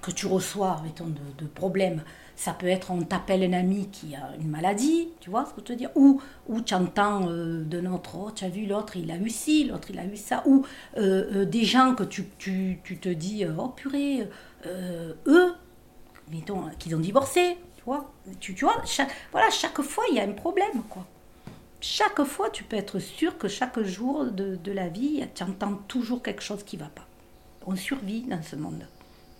que 0.00 0.10
tu 0.10 0.26
reçois, 0.26 0.80
mettons, 0.84 1.06
de, 1.06 1.20
de 1.38 1.46
problème. 1.46 2.02
Ça 2.36 2.52
peut 2.54 2.68
être, 2.68 2.90
on 2.90 3.02
t'appelle 3.02 3.42
un 3.42 3.52
ami 3.52 3.88
qui 3.88 4.14
a 4.14 4.34
une 4.40 4.48
maladie, 4.48 5.08
tu 5.20 5.28
vois 5.28 5.44
ce 5.44 5.50
que 5.50 5.60
je 5.66 5.72
veux 5.72 5.78
dire 5.78 5.90
Ou, 5.94 6.22
ou 6.48 6.62
tu 6.62 6.72
entends 6.72 7.28
euh, 7.28 7.62
de 7.64 7.80
notre, 7.80 8.16
oh, 8.16 8.30
tu 8.34 8.44
as 8.44 8.48
vu 8.48 8.64
l'autre, 8.64 8.96
il 8.96 9.10
a 9.10 9.16
eu 9.16 9.28
ci, 9.28 9.64
l'autre, 9.64 9.90
il 9.90 9.98
a 9.98 10.06
eu 10.06 10.16
ça. 10.16 10.42
Ou 10.46 10.64
euh, 10.96 11.42
euh, 11.42 11.44
des 11.44 11.64
gens 11.64 11.94
que 11.94 12.02
tu, 12.02 12.24
tu, 12.38 12.80
tu 12.82 12.98
te 12.98 13.10
dis, 13.10 13.44
oh 13.58 13.68
purée, 13.68 14.26
eux, 15.26 15.52
mettons, 16.30 16.64
qu'ils 16.78 16.96
ont 16.96 17.00
divorcé, 17.00 17.58
tu 17.76 17.82
vois, 17.84 18.10
tu, 18.40 18.54
vois 18.54 18.82
chaque, 18.86 19.14
voilà, 19.32 19.50
chaque 19.50 19.82
fois, 19.82 20.04
il 20.10 20.16
y 20.16 20.20
a 20.20 20.24
un 20.24 20.32
problème, 20.32 20.82
quoi. 20.88 21.04
Chaque 21.82 22.24
fois, 22.24 22.50
tu 22.50 22.64
peux 22.64 22.76
être 22.76 22.98
sûr 22.98 23.36
que 23.38 23.48
chaque 23.48 23.80
jour 23.82 24.26
de, 24.26 24.56
de 24.56 24.72
la 24.72 24.88
vie, 24.88 25.22
tu 25.34 25.42
entends 25.42 25.74
toujours 25.88 26.22
quelque 26.22 26.42
chose 26.42 26.62
qui 26.62 26.76
va 26.76 26.86
pas. 26.86 27.06
On 27.66 27.74
survit 27.76 28.22
dans 28.22 28.42
ce 28.42 28.56
monde. 28.56 28.86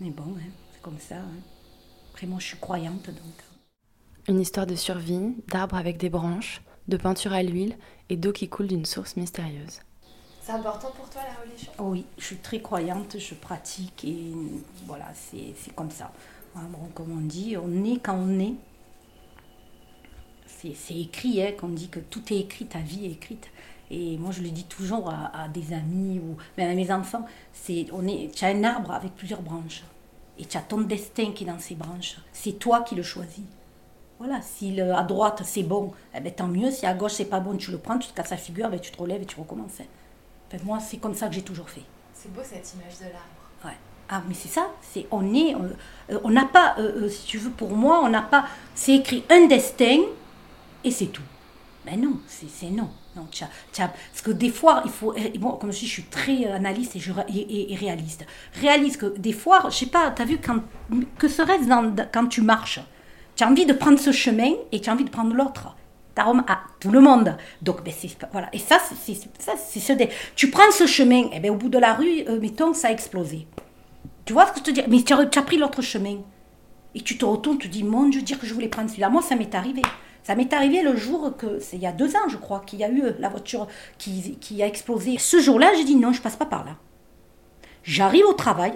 Mais 0.00 0.10
bon, 0.10 0.34
hein, 0.38 0.50
c'est 0.72 0.82
comme 0.82 0.98
ça. 0.98 1.16
Hein. 1.16 1.40
Après, 2.10 2.26
moi, 2.26 2.38
je 2.40 2.46
suis 2.46 2.58
croyante, 2.58 3.06
donc. 3.06 3.44
Une 4.28 4.40
histoire 4.40 4.66
de 4.66 4.74
survie, 4.74 5.34
d'arbres 5.48 5.76
avec 5.76 5.98
des 5.98 6.08
branches, 6.08 6.62
de 6.88 6.96
peinture 6.96 7.32
à 7.32 7.42
l'huile 7.42 7.76
et 8.08 8.16
d'eau 8.16 8.32
qui 8.32 8.48
coule 8.48 8.66
d'une 8.66 8.84
source 8.84 9.16
mystérieuse. 9.16 9.80
C'est 10.42 10.52
important 10.52 10.90
pour 10.96 11.08
toi 11.10 11.22
la 11.22 11.42
religion? 11.42 11.70
Oui, 11.78 12.06
je 12.18 12.24
suis 12.24 12.36
très 12.36 12.60
croyante, 12.60 13.18
je 13.18 13.34
pratique 13.34 14.04
et 14.04 14.32
voilà, 14.86 15.06
c'est 15.14 15.74
comme 15.74 15.90
ça. 15.90 16.12
Ah, 16.56 16.60
comme 16.94 17.12
on 17.12 17.20
dit, 17.20 17.56
on 17.56 17.84
est 17.84 17.98
quand 18.02 18.16
on 18.16 18.40
est. 18.40 18.54
C'est 20.46 20.96
écrit, 20.96 21.42
hein, 21.42 21.52
qu'on 21.58 21.68
dit 21.68 21.88
que 21.88 22.00
tout 22.00 22.32
est 22.32 22.38
écrit, 22.38 22.66
ta 22.66 22.80
vie 22.80 23.06
est 23.06 23.12
écrite. 23.12 23.48
Et 23.90 24.16
moi, 24.18 24.31
je 24.31 24.40
le 24.42 24.50
dis 24.50 24.64
toujours 24.64 25.11
à, 25.11 25.48
des 25.48 25.72
amis 25.72 26.20
ou 26.20 26.37
même 26.57 26.70
à 26.70 26.74
mes 26.74 26.92
enfants, 26.92 27.26
c'est 27.53 27.87
on 27.92 28.07
est, 28.07 28.31
tu 28.35 28.44
as 28.44 28.48
un 28.48 28.62
arbre 28.62 28.92
avec 28.92 29.14
plusieurs 29.16 29.42
branches. 29.42 29.83
Et 30.38 30.44
tu 30.44 30.57
as 30.57 30.61
ton 30.62 30.81
destin 30.83 31.33
qui 31.33 31.44
est 31.44 31.46
dans 31.48 31.59
ces 31.59 31.74
branches. 31.74 32.16
C'est 32.33 32.59
toi 32.59 32.83
qui 32.83 32.94
le 32.94 33.03
choisis. 33.03 33.44
Voilà, 34.18 34.40
si 34.42 34.72
le- 34.72 34.94
à 34.94 35.03
droite 35.03 35.42
c'est 35.44 35.62
bon, 35.62 35.92
eh 36.14 36.20
ben, 36.20 36.33
tant 36.33 36.46
mieux. 36.46 36.70
Si 36.70 36.87
à 36.87 36.94
gauche 36.94 37.12
c'est 37.12 37.24
pas 37.24 37.40
bon, 37.40 37.57
tu 37.57 37.70
le 37.72 37.79
prends, 37.79 37.98
tu 37.98 38.09
te 38.09 38.14
casses 38.14 38.31
la 38.31 38.37
figure, 38.37 38.68
ben, 38.70 38.79
tu 38.79 38.90
te 38.92 38.98
relèves 38.98 39.22
et 39.22 39.26
tu 39.26 39.38
recommences. 39.38 39.81
Enfin, 40.53 40.62
moi, 40.64 40.79
c'est 40.81 40.98
comme 40.98 41.14
ça 41.14 41.29
que 41.29 41.35
j'ai 41.35 41.42
toujours 41.42 41.68
fait. 41.68 41.83
C'est 42.14 42.33
beau 42.33 42.42
cette 42.44 42.74
image 42.74 42.98
de 42.98 43.05
l'arbre. 43.05 43.64
Ouais. 43.64 43.76
Ah, 44.09 44.22
mais 44.29 44.35
c'est 44.35 44.48
ça, 44.48 44.68
c'est 44.83 45.07
on 45.11 45.35
est, 45.35 45.55
euh, 45.55 45.59
euh, 46.11 46.20
on 46.24 46.31
n'a 46.31 46.44
pas, 46.44 46.74
euh, 46.79 47.05
euh, 47.05 47.09
si 47.09 47.26
tu 47.26 47.38
veux, 47.38 47.50
pour 47.50 47.70
moi, 47.70 48.00
on 48.05 48.09
n'a 48.09 48.22
pas, 48.22 48.46
c'est 48.74 48.96
écrit 48.96 49.24
un 49.31 49.46
destin 49.46 50.00
et 50.85 50.90
c'est 50.90 51.07
tout. 51.07 51.22
Mais 51.86 51.96
non, 51.96 52.20
c'est 52.26 52.66
non. 52.70 52.90
non 53.16 53.26
parce 53.78 54.22
que 54.22 54.30
des 54.30 54.50
fois, 54.50 54.82
il 54.84 54.90
faut, 54.90 55.14
bon, 55.38 55.52
comme 55.52 55.72
je 55.72 55.78
dis, 55.80 55.86
je 55.86 55.92
suis 55.92 56.02
très 56.04 56.46
euh, 56.46 56.54
analyste 56.56 56.94
et, 56.96 57.00
je, 57.00 57.10
et, 57.34 57.74
réaliste. 57.74 58.26
Réaliste 58.60 58.98
que 58.98 59.18
des 59.18 59.32
fois, 59.32 59.62
je 59.70 59.76
sais 59.76 59.86
pas, 59.86 60.10
tu 60.10 60.20
as 60.20 60.24
vu, 60.26 60.38
quand, 60.38 60.60
que 61.18 61.26
serait-ce 61.26 61.66
quand 62.12 62.26
tu 62.26 62.42
marches? 62.42 62.80
Tu 63.34 63.44
as 63.44 63.48
envie 63.48 63.64
de 63.64 63.72
prendre 63.72 63.98
ce 63.98 64.12
chemin 64.12 64.52
et 64.72 64.80
tu 64.80 64.90
as 64.90 64.92
envie 64.92 65.04
de 65.04 65.10
prendre 65.10 65.34
l'autre. 65.34 65.74
T'arômes 66.14 66.44
à 66.48 66.60
tout 66.80 66.90
le 66.90 67.00
monde. 67.00 67.36
Donc, 67.62 67.82
ben, 67.82 67.94
c'est, 67.96 68.10
voilà. 68.32 68.50
Et 68.52 68.58
ça, 68.58 68.78
c'est, 68.78 69.14
ce 69.80 69.92
dé- 69.94 70.10
Tu 70.36 70.50
prends 70.50 70.70
ce 70.72 70.86
chemin, 70.86 71.30
et 71.32 71.40
ben, 71.40 71.50
au 71.50 71.56
bout 71.56 71.70
de 71.70 71.78
la 71.78 71.94
rue, 71.94 72.24
euh, 72.28 72.38
mettons, 72.38 72.74
ça 72.74 72.88
a 72.88 72.90
explosé. 72.90 73.46
Tu 74.26 74.34
vois 74.34 74.46
ce 74.48 74.52
que 74.52 74.58
je 74.58 74.64
te 74.64 74.70
dis? 74.72 74.82
Mais 74.88 75.02
tu 75.02 75.14
as, 75.14 75.24
tu 75.26 75.38
as 75.38 75.42
pris 75.42 75.56
l'autre 75.56 75.80
chemin. 75.80 76.18
Et 76.94 77.00
tu 77.00 77.16
te 77.16 77.24
retournes, 77.24 77.56
tu 77.58 77.68
te 77.68 77.72
dis, 77.72 77.84
mon 77.84 78.08
Dieu, 78.08 78.20
dire 78.20 78.38
que 78.38 78.46
je 78.46 78.52
voulais 78.52 78.68
prendre 78.68 78.90
celui-là. 78.90 79.08
Moi, 79.08 79.22
ça 79.22 79.36
m'est 79.36 79.54
arrivé. 79.54 79.82
Ça 80.22 80.35
m'est 80.35 80.52
arrivé 80.52 80.83
le 80.83 80.96
jour 80.96 81.37
que, 81.37 81.59
c'est 81.61 81.76
il 81.76 81.83
y 81.83 81.87
a 81.87 81.92
deux 81.92 82.14
ans, 82.16 82.28
je 82.28 82.37
crois, 82.37 82.61
qu'il 82.66 82.78
y 82.80 82.85
a 82.85 82.88
eu 82.90 83.02
euh, 83.02 83.12
la 83.18 83.28
voiture 83.28 83.66
qui, 83.98 84.37
a 84.62 84.66
explosé. 84.66 85.16
Ce 85.18 85.40
jour-là, 85.40 85.72
j'ai 85.76 85.85
dit, 85.85 85.96
non, 85.96 86.12
je 86.12 86.20
passe 86.22 86.37
pas 86.37 86.46
par 86.46 86.64
là. 86.64 86.72
J'arrive 87.83 88.26
au 88.26 88.35
travail, 88.35 88.72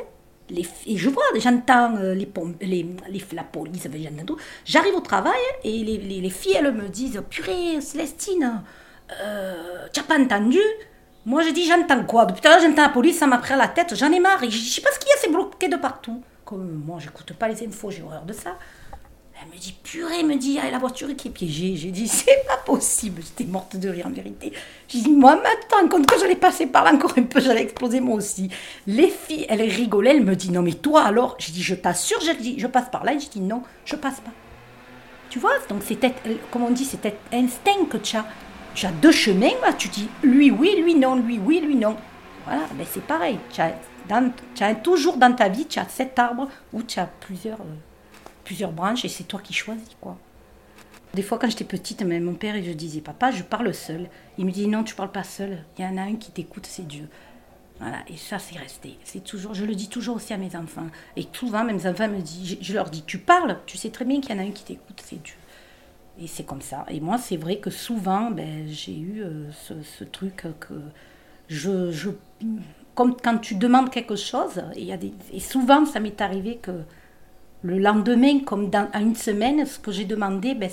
et 0.51 0.97
je 0.97 1.09
vois, 1.09 1.23
j'entends 1.37 1.97
euh, 1.97 2.15
les, 2.15 2.29
les, 2.61 2.87
les- 3.09 3.25
la 3.33 3.45
police. 3.45 3.89
J'arrive 4.65 4.95
au 4.95 5.01
travail 5.01 5.33
et 5.63 5.85
les, 5.85 5.99
les- 5.99 6.21
les 6.21 6.31
filles, 6.31 6.57
elles 6.59 6.73
me 6.73 6.89
disent 6.89 7.23
Purée, 7.31 7.81
Célestine, 7.81 8.63
euh, 9.23 9.87
tu 9.93 10.01
n'as 10.01 10.07
pas 10.07 10.19
entendu? 10.19 10.59
Moi, 11.27 11.43
je 11.43 11.51
dis 11.51 11.67
J'entends 11.67 12.05
quoi? 12.05 12.27
Depuis 12.27 12.43
tout 12.43 12.49
à 12.49 12.53
l'heure, 12.53 12.61
j'entends 12.63 12.83
la 12.83 12.89
police, 12.91 13.19
ça 13.19 13.27
m'a 13.27 13.39
pris 13.39 13.55
à 13.55 13.57
la 13.57 13.69
tête, 13.69 13.95
j'en 13.95 14.13
ai 14.13 14.21
marre. 14.21 14.43
Et 14.43 14.51
je 14.51 14.59
je 14.59 14.71
sais 14.71 14.81
pas 14.83 14.91
ce 14.93 14.99
qu'il 14.99 15.09
y 15.09 15.13
a, 15.13 15.17
c'est 15.19 15.31
bloqué 15.33 15.69
de 15.69 15.77
partout. 15.77 16.23
Comme 16.45 16.83
moi, 16.87 16.99
j'écoute 17.01 17.33
pas 17.35 17.49
les 17.49 17.67
infos, 17.67 17.91
j'ai 17.91 18.03
horreur 18.03 18.25
de 18.25 18.33
ça. 18.35 18.59
Elle 19.45 19.53
me 19.53 19.61
dit, 19.61 19.75
purée, 19.83 20.21
elle 20.21 20.27
me 20.27 20.37
dit, 20.37 20.59
ah, 20.63 20.71
la 20.71 20.79
voiture 20.79 21.15
qui 21.17 21.29
est 21.29 21.31
piégée. 21.31 21.77
J'ai 21.77 21.91
dit, 21.91 22.09
c'est 22.09 22.47
pas 22.47 22.57
possible. 22.57 23.21
J'étais 23.23 23.45
morte 23.45 23.77
de 23.77 23.89
rire 23.91 24.07
en 24.07 24.11
vérité. 24.11 24.53
J'ai 24.89 25.01
dit, 25.01 25.11
moi 25.11 25.37
maintenant, 25.37 25.89
quand 25.89 26.07
que 26.07 26.19
j'allais 26.19 26.35
passer 26.37 26.67
par 26.67 26.85
là 26.85 26.95
encore 26.95 27.13
un 27.19 27.25
peu, 27.25 27.41
j'allais 27.41 27.63
exploser 27.63 28.01
moi 28.01 28.17
aussi. 28.17 28.49
Les 28.87 29.09
filles, 29.09 29.45
elles 29.49 29.63
rigolaient, 29.63 30.17
elles 30.17 30.25
me 30.25 30.35
disent, 30.35 30.51
non 30.51 30.63
mais 30.63 30.73
toi 30.73 31.03
alors? 31.03 31.37
J'ai 31.39 31.53
dit, 31.53 31.63
je 31.63 31.75
t'assure, 31.75 32.21
dit, 32.41 32.59
je 32.59 32.67
passe 32.67 32.89
par 32.91 33.05
là. 33.05 33.13
J'ai 33.19 33.29
dit, 33.29 33.41
non, 33.41 33.63
je 33.85 33.97
passe 33.97 34.21
pas. 34.21 34.33
Tu 35.29 35.39
vois, 35.39 35.59
donc 35.69 35.83
c'est 35.85 35.97
peut-être, 35.97 36.23
comme 36.51 36.63
on 36.63 36.71
dit, 36.71 36.85
c'est 36.85 37.01
peut-être 37.01 37.21
instinct 37.33 37.85
que 37.91 37.99
tu 37.99 38.17
as. 38.17 38.25
Tu 38.75 38.87
as 38.87 38.93
deux 38.93 39.13
chemins, 39.13 39.53
là, 39.63 39.73
tu 39.73 39.89
dis, 39.89 40.09
lui 40.23 40.51
oui, 40.51 40.75
lui 40.83 40.95
non, 40.95 41.17
lui 41.17 41.39
oui, 41.39 41.61
lui 41.61 41.77
non. 41.77 41.97
Voilà, 42.45 42.63
ben 42.75 42.87
c'est 42.91 43.05
pareil. 43.05 43.39
Tu 43.53 43.61
as 43.61 44.75
toujours 44.75 45.17
dans 45.17 45.33
ta 45.33 45.49
vie, 45.49 45.67
tu 45.67 45.79
as 45.79 45.87
cet 45.89 46.19
arbre 46.19 46.49
où 46.73 46.83
tu 46.83 46.99
as 46.99 47.07
plusieurs, 47.07 47.61
euh, 47.61 47.75
plusieurs 48.45 48.73
branches 48.73 49.05
et 49.05 49.09
c'est 49.09 49.25
toi 49.25 49.41
qui 49.43 49.53
choisis, 49.53 49.97
quoi. 50.01 50.17
Des 51.15 51.23
fois, 51.23 51.39
quand 51.39 51.49
j'étais 51.49 51.65
petite, 51.65 52.03
même 52.03 52.25
mon 52.25 52.35
père, 52.35 52.61
je 52.61 52.73
disais, 52.73 53.01
papa, 53.01 53.31
je 53.31 53.45
parle 53.45 53.73
seul. 53.73 54.09
Il 54.37 54.47
me 54.47 54.51
dit, 54.51 54.67
non, 54.67 54.83
tu 54.83 54.97
parles 54.97 55.13
pas 55.13 55.23
seul. 55.23 55.65
Il 55.79 55.85
y 55.85 55.87
en 55.87 55.97
a 55.97 56.03
un 56.03 56.17
qui 56.17 56.33
t'écoute, 56.33 56.67
c'est 56.67 56.87
Dieu. 56.87 57.09
Voilà, 57.79 57.99
et 58.09 58.17
ça, 58.17 58.41
c'est 58.41 58.59
resté. 58.59 58.99
C'est 59.05 59.23
toujours, 59.23 59.55
je 59.55 59.65
le 59.65 59.75
dis 59.77 59.89
toujours 59.89 60.17
aussi 60.17 60.33
à 60.33 60.39
mes 60.39 60.57
enfants. 60.57 60.87
Et 61.17 61.27
souvent, 61.33 61.65
mes 61.65 61.87
enfants 61.87 62.09
me 62.09 62.21
disent, 62.21 62.59
je, 62.61 62.73
leur 62.73 62.91
dis, 62.91 63.05
tu 63.05 63.19
parles, 63.19 63.59
tu 63.67 63.77
sais 63.77 63.91
très 63.91 64.05
bien 64.05 64.21
qu'il 64.21 64.35
y 64.35 64.39
en 64.39 64.43
a 64.43 64.47
un 64.47 64.51
qui 64.51 64.65
t'écoute, 64.65 65.01
c'est 65.05 65.23
Dieu. 65.23 65.37
Et 66.21 66.27
c'est 66.27 66.45
comme 66.45 66.63
ça. 66.63 66.85
Et 66.89 67.01
moi, 67.01 67.19
c'est 67.19 67.37
vrai 67.37 67.59
que 67.59 67.71
souvent, 67.71 68.31
ben, 68.33 68.67
j'ai 68.69 68.97
eu 68.97 69.23
euh, 69.23 69.51
ce, 69.53 70.05
truc 70.05 70.47
que 70.59 70.81
je, 71.49 72.11
comme 72.95 73.17
quand 73.17 73.39
tu 73.39 73.55
demandes 73.55 73.91
quelque 73.91 74.17
chose, 74.17 74.63
et, 74.75 74.83
y 74.83 74.93
a 74.93 74.97
des, 74.97 75.13
et 75.33 75.41
souvent, 75.41 75.85
ça 75.87 76.01
m'est 76.01 76.21
arrivé 76.21 76.57
que 76.57 76.83
le 77.65 77.79
lendemain, 77.79 78.41
comme 78.41 78.69
dans 78.69 78.91
à 78.93 79.01
une 79.01 79.17
semaine, 79.17 79.65
ce 79.65 79.79
que 79.79 79.91
j'ai 79.91 80.05
demandé, 80.05 80.55
ben, 80.55 80.71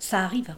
ça 0.00 0.18
arrive. 0.18 0.56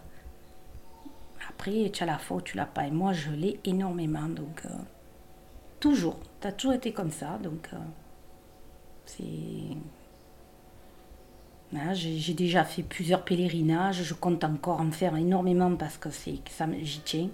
Après, 1.51 1.91
tu 1.93 2.03
as 2.03 2.07
la 2.07 2.17
faute, 2.17 2.45
tu 2.45 2.57
l'as 2.57 2.65
pas. 2.65 2.87
Et 2.87 2.91
moi, 2.91 3.13
je 3.13 3.31
l'ai 3.31 3.61
énormément. 3.67 4.29
Donc, 4.29 4.63
euh, 4.65 4.71
toujours. 5.79 6.19
Tu 6.41 6.51
toujours 6.55 6.73
été 6.73 6.93
comme 6.93 7.11
ça. 7.11 7.39
Donc, 7.43 7.69
euh. 7.75 7.77
Voilà, 11.71 11.93
j'ai, 11.93 12.33
déjà 12.33 12.65
fait 12.65 12.83
plusieurs 12.83 13.23
pèlerinages. 13.23 14.03
Je 14.03 14.15
compte 14.15 14.45
encore 14.45 14.81
en 14.81 14.91
faire 14.91 15.17
énormément 15.17 15.77
parce 15.77 15.99
que 15.99 16.09
que 16.09 16.51
j'y 16.83 17.01
tiens. 17.01 17.29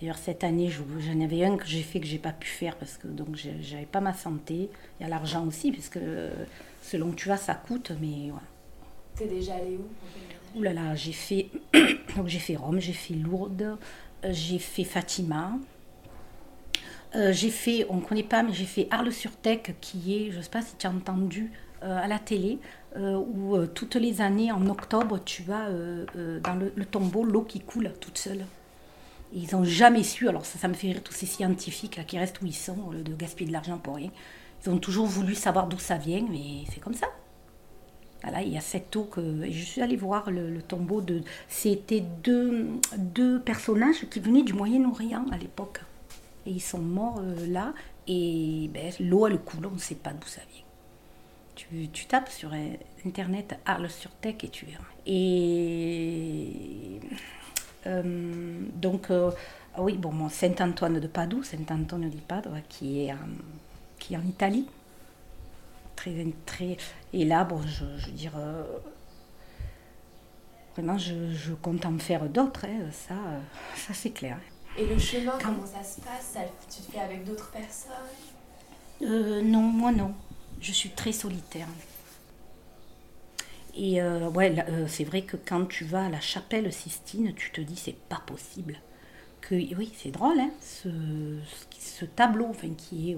D'ailleurs, 0.00 0.18
cette 0.18 0.44
année, 0.44 0.70
je- 0.70 0.82
j'en 0.98 1.20
avais 1.20 1.44
un 1.44 1.56
que 1.56 1.66
j'ai 1.66 1.82
fait 1.82 2.00
que 2.00 2.06
j'ai 2.06 2.18
pas 2.18 2.32
pu 2.32 2.48
faire 2.48 2.76
parce 2.76 2.96
que 2.96 3.06
donc 3.06 3.36
j'avais 3.36 3.84
pas 3.86 4.00
ma 4.00 4.14
santé. 4.14 4.70
Il 4.98 5.02
y 5.02 5.06
a 5.06 5.08
l'argent 5.08 5.46
aussi, 5.46 5.72
parce 5.72 5.88
que 5.90 6.30
selon 6.82 7.08
où 7.08 7.14
tu 7.14 7.28
vas, 7.28 7.36
ça 7.36 7.54
coûte. 7.54 7.92
Mais 8.00 8.30
voilà. 8.30 8.46
T'es 9.16 9.26
déjà 9.26 9.54
allé 9.56 9.78
où 9.78 10.58
Ouh 10.58 10.62
là 10.62 10.72
là, 10.72 10.94
j'ai 10.96 11.12
fait, 11.12 11.48
donc 12.16 12.26
j'ai 12.26 12.38
fait 12.40 12.56
Rome, 12.56 12.80
j'ai 12.80 12.92
fait 12.94 13.14
Lourdes, 13.14 13.62
euh, 14.24 14.30
j'ai 14.32 14.58
fait 14.58 14.82
Fatima, 14.84 15.52
euh, 17.14 17.32
j'ai 17.32 17.50
fait, 17.50 17.86
on 17.88 17.96
ne 17.96 18.00
connaît 18.00 18.22
pas, 18.22 18.42
mais 18.42 18.52
j'ai 18.52 18.64
fait 18.64 18.86
Arles-sur-Tech, 18.90 19.74
qui 19.80 20.14
est, 20.16 20.30
je 20.30 20.38
ne 20.38 20.42
sais 20.42 20.50
pas 20.50 20.62
si 20.62 20.74
tu 20.76 20.86
as 20.86 20.90
entendu 20.90 21.52
euh, 21.82 21.98
à 22.02 22.06
la 22.08 22.18
télé, 22.18 22.58
euh, 22.96 23.16
où 23.16 23.64
toutes 23.66 23.96
les 23.96 24.20
années, 24.20 24.52
en 24.52 24.66
octobre, 24.66 25.18
tu 25.24 25.44
as 25.52 25.68
dans 26.42 26.54
le, 26.54 26.72
le 26.74 26.84
tombeau 26.84 27.24
l'eau 27.24 27.42
qui 27.42 27.60
coule 27.60 27.92
toute 28.00 28.18
seule. 28.18 28.44
Ils 29.32 29.48
n'ont 29.52 29.64
jamais 29.64 30.02
su, 30.02 30.28
alors 30.28 30.44
ça, 30.44 30.66
me 30.66 30.74
fait 30.74 30.88
rire 30.88 31.02
tous 31.02 31.12
ces 31.12 31.26
scientifiques 31.26 32.04
qui 32.06 32.18
restent 32.18 32.40
où 32.42 32.46
ils 32.46 32.54
sont, 32.54 32.90
de 32.92 33.14
gaspiller 33.14 33.48
de 33.48 33.52
l'argent 33.52 33.78
pour 33.78 33.96
rien. 33.96 34.10
Ils 34.64 34.70
ont 34.70 34.78
toujours 34.78 35.06
voulu 35.06 35.34
savoir 35.34 35.68
d'où 35.68 35.78
ça 35.78 35.96
vient, 35.96 36.26
mais 36.28 36.64
c'est 36.72 36.80
comme 36.80 36.94
ça. 36.94 37.06
Voilà, 38.22 38.42
il 38.42 38.52
y 38.52 38.58
a 38.58 38.60
cette 38.60 38.94
eau 38.96 39.04
que. 39.04 39.50
je 39.50 39.64
suis 39.64 39.80
allée 39.80 39.96
voir 39.96 40.30
le, 40.30 40.60
tombeau 40.60 41.00
de. 41.00 41.22
C'était 41.48 42.04
deux, 42.22 42.68
deux 42.98 43.40
personnages 43.40 44.06
qui 44.10 44.20
venaient 44.20 44.42
du 44.42 44.52
Moyen-Orient 44.52 45.24
à 45.30 45.38
l'époque. 45.38 45.80
Et 46.44 46.50
ils 46.50 46.60
sont 46.60 46.80
morts 46.80 47.20
euh, 47.22 47.46
là. 47.46 47.72
Et 48.06 48.68
ben, 48.74 48.92
l'eau, 49.00 49.26
elle 49.26 49.38
coule, 49.38 49.66
on 49.66 49.70
ne 49.74 49.78
sait 49.78 49.94
pas 49.94 50.12
d'où 50.12 50.26
ça 50.26 50.42
vient. 50.52 50.64
Tu, 51.54 51.88
tu 51.90 52.06
tapes 52.06 52.28
sur 52.28 52.52
internet 53.06 53.58
Arles 53.64 53.90
sur 53.90 54.10
Tech 54.10 54.36
et 54.42 54.48
tu 54.48 54.66
verras. 54.66 54.84
Et. 55.06 57.00
Euh, 57.86 58.60
donc, 58.74 59.10
euh, 59.10 59.30
ah 59.74 59.82
oui, 59.82 59.96
bon, 59.96 60.28
Saint-Antoine 60.28 61.00
de 61.00 61.06
Padoue, 61.06 61.42
Saint-Antonio 61.42 62.08
di 62.08 62.18
Padova, 62.18 62.60
qui 62.68 63.04
est, 63.04 63.12
en, 63.12 63.16
qui 63.98 64.14
est 64.14 64.16
en 64.16 64.22
Italie. 64.22 64.66
Très, 65.96 66.26
très, 66.46 66.76
et 67.12 67.24
là, 67.24 67.44
bon, 67.44 67.60
je, 67.62 67.84
je 67.98 68.06
veux 68.06 68.12
dire, 68.12 68.32
euh, 68.36 68.64
vraiment, 70.74 70.96
je, 70.96 71.32
je 71.32 71.52
compte 71.52 71.84
en 71.84 71.98
faire 71.98 72.26
d'autres, 72.28 72.64
hein, 72.64 72.90
ça, 72.90 73.14
euh, 73.14 73.40
ça 73.76 73.92
c'est 73.92 74.10
clair. 74.10 74.38
Et 74.78 74.86
le 74.86 74.98
chemin, 74.98 75.32
comment 75.42 75.66
ça 75.66 75.82
se 75.82 76.00
passe? 76.00 76.30
Ça, 76.32 76.40
Tu 76.74 76.82
te 76.82 76.92
fais 76.92 77.00
avec 77.00 77.24
d'autres 77.24 77.50
personnes? 77.50 77.90
Euh, 79.02 79.42
non, 79.42 79.60
moi 79.62 79.92
non. 79.92 80.14
Je 80.60 80.72
suis 80.72 80.90
très 80.90 81.12
solitaire. 81.12 81.66
Et 83.74 84.02
euh, 84.02 84.28
ouais, 84.30 84.54
euh, 84.68 84.86
c'est 84.88 85.04
vrai 85.04 85.22
que 85.22 85.36
quand 85.36 85.66
tu 85.66 85.84
vas 85.84 86.06
à 86.06 86.08
la 86.08 86.20
chapelle 86.20 86.72
Sistine, 86.72 87.34
tu 87.34 87.50
te 87.52 87.60
dis 87.60 87.76
c'est 87.76 87.96
pas 87.96 88.22
possible. 88.26 88.78
Que 89.40 89.54
oui, 89.54 89.92
c'est 89.96 90.10
drôle, 90.10 90.38
hein, 90.40 90.50
ce, 90.60 90.88
ce 91.78 92.04
tableau, 92.04 92.46
enfin 92.50 92.68
qui 92.76 93.12
est 93.12 93.16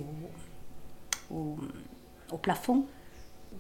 au, 1.30 1.34
au, 1.34 1.56
au 2.30 2.38
plafond, 2.38 2.86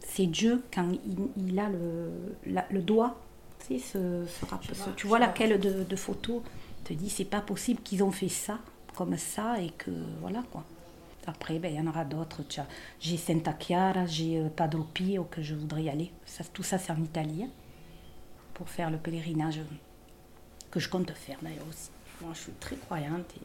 c'est 0.00 0.26
Dieu 0.26 0.62
quand 0.72 0.88
il, 1.06 1.28
il 1.48 1.58
a 1.58 1.68
le, 1.68 2.10
la- 2.46 2.66
le 2.70 2.82
doigt, 2.82 3.20
tu 3.68 3.78
sais, 3.78 3.92
ce, 3.92 4.26
rap- 4.46 4.62
vois, 4.74 4.92
tu 4.96 5.06
vois 5.06 5.18
laquelle 5.18 5.60
de, 5.60 5.84
de 5.84 5.96
photo, 5.96 6.42
te 6.84 6.92
dis 6.92 7.10
c'est 7.10 7.24
pas 7.24 7.40
possible 7.40 7.80
qu'ils 7.82 8.02
ont 8.04 8.12
fait 8.12 8.28
ça 8.28 8.58
comme 8.96 9.16
ça 9.16 9.60
et 9.60 9.70
que 9.70 9.90
voilà 10.20 10.42
quoi. 10.52 10.64
Après, 11.26 11.58
ben, 11.58 11.72
il 11.72 11.76
y 11.76 11.80
en 11.80 11.86
aura 11.86 12.04
d'autres. 12.04 12.42
J'ai 13.00 13.16
Santa 13.16 13.54
Chiara, 13.58 14.06
j'ai 14.06 14.40
euh, 14.40 14.48
Padre 14.48 14.84
Pio 14.92 15.24
que 15.24 15.40
je 15.42 15.54
voudrais 15.54 15.84
y 15.84 15.88
aller. 15.88 16.12
Ça, 16.26 16.42
tout 16.44 16.62
ça, 16.64 16.78
c'est 16.78 16.92
en 16.92 17.02
Italie. 17.02 17.44
hein, 17.44 17.50
Pour 18.54 18.68
faire 18.68 18.90
le 18.90 18.98
pèlerinage 18.98 19.60
que 20.70 20.80
je 20.80 20.88
compte 20.88 21.10
faire 21.12 21.38
d'ailleurs 21.42 21.66
aussi. 21.68 21.90
Moi, 22.20 22.32
je 22.34 22.40
suis 22.40 22.52
très 22.52 22.76
croyante. 22.76 23.32
Et... 23.36 23.40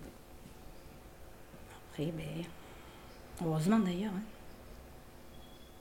Après, 1.92 2.12
ben, 2.12 2.44
heureusement 3.46 3.80
d'ailleurs. 3.80 4.13
hein. 4.16 4.22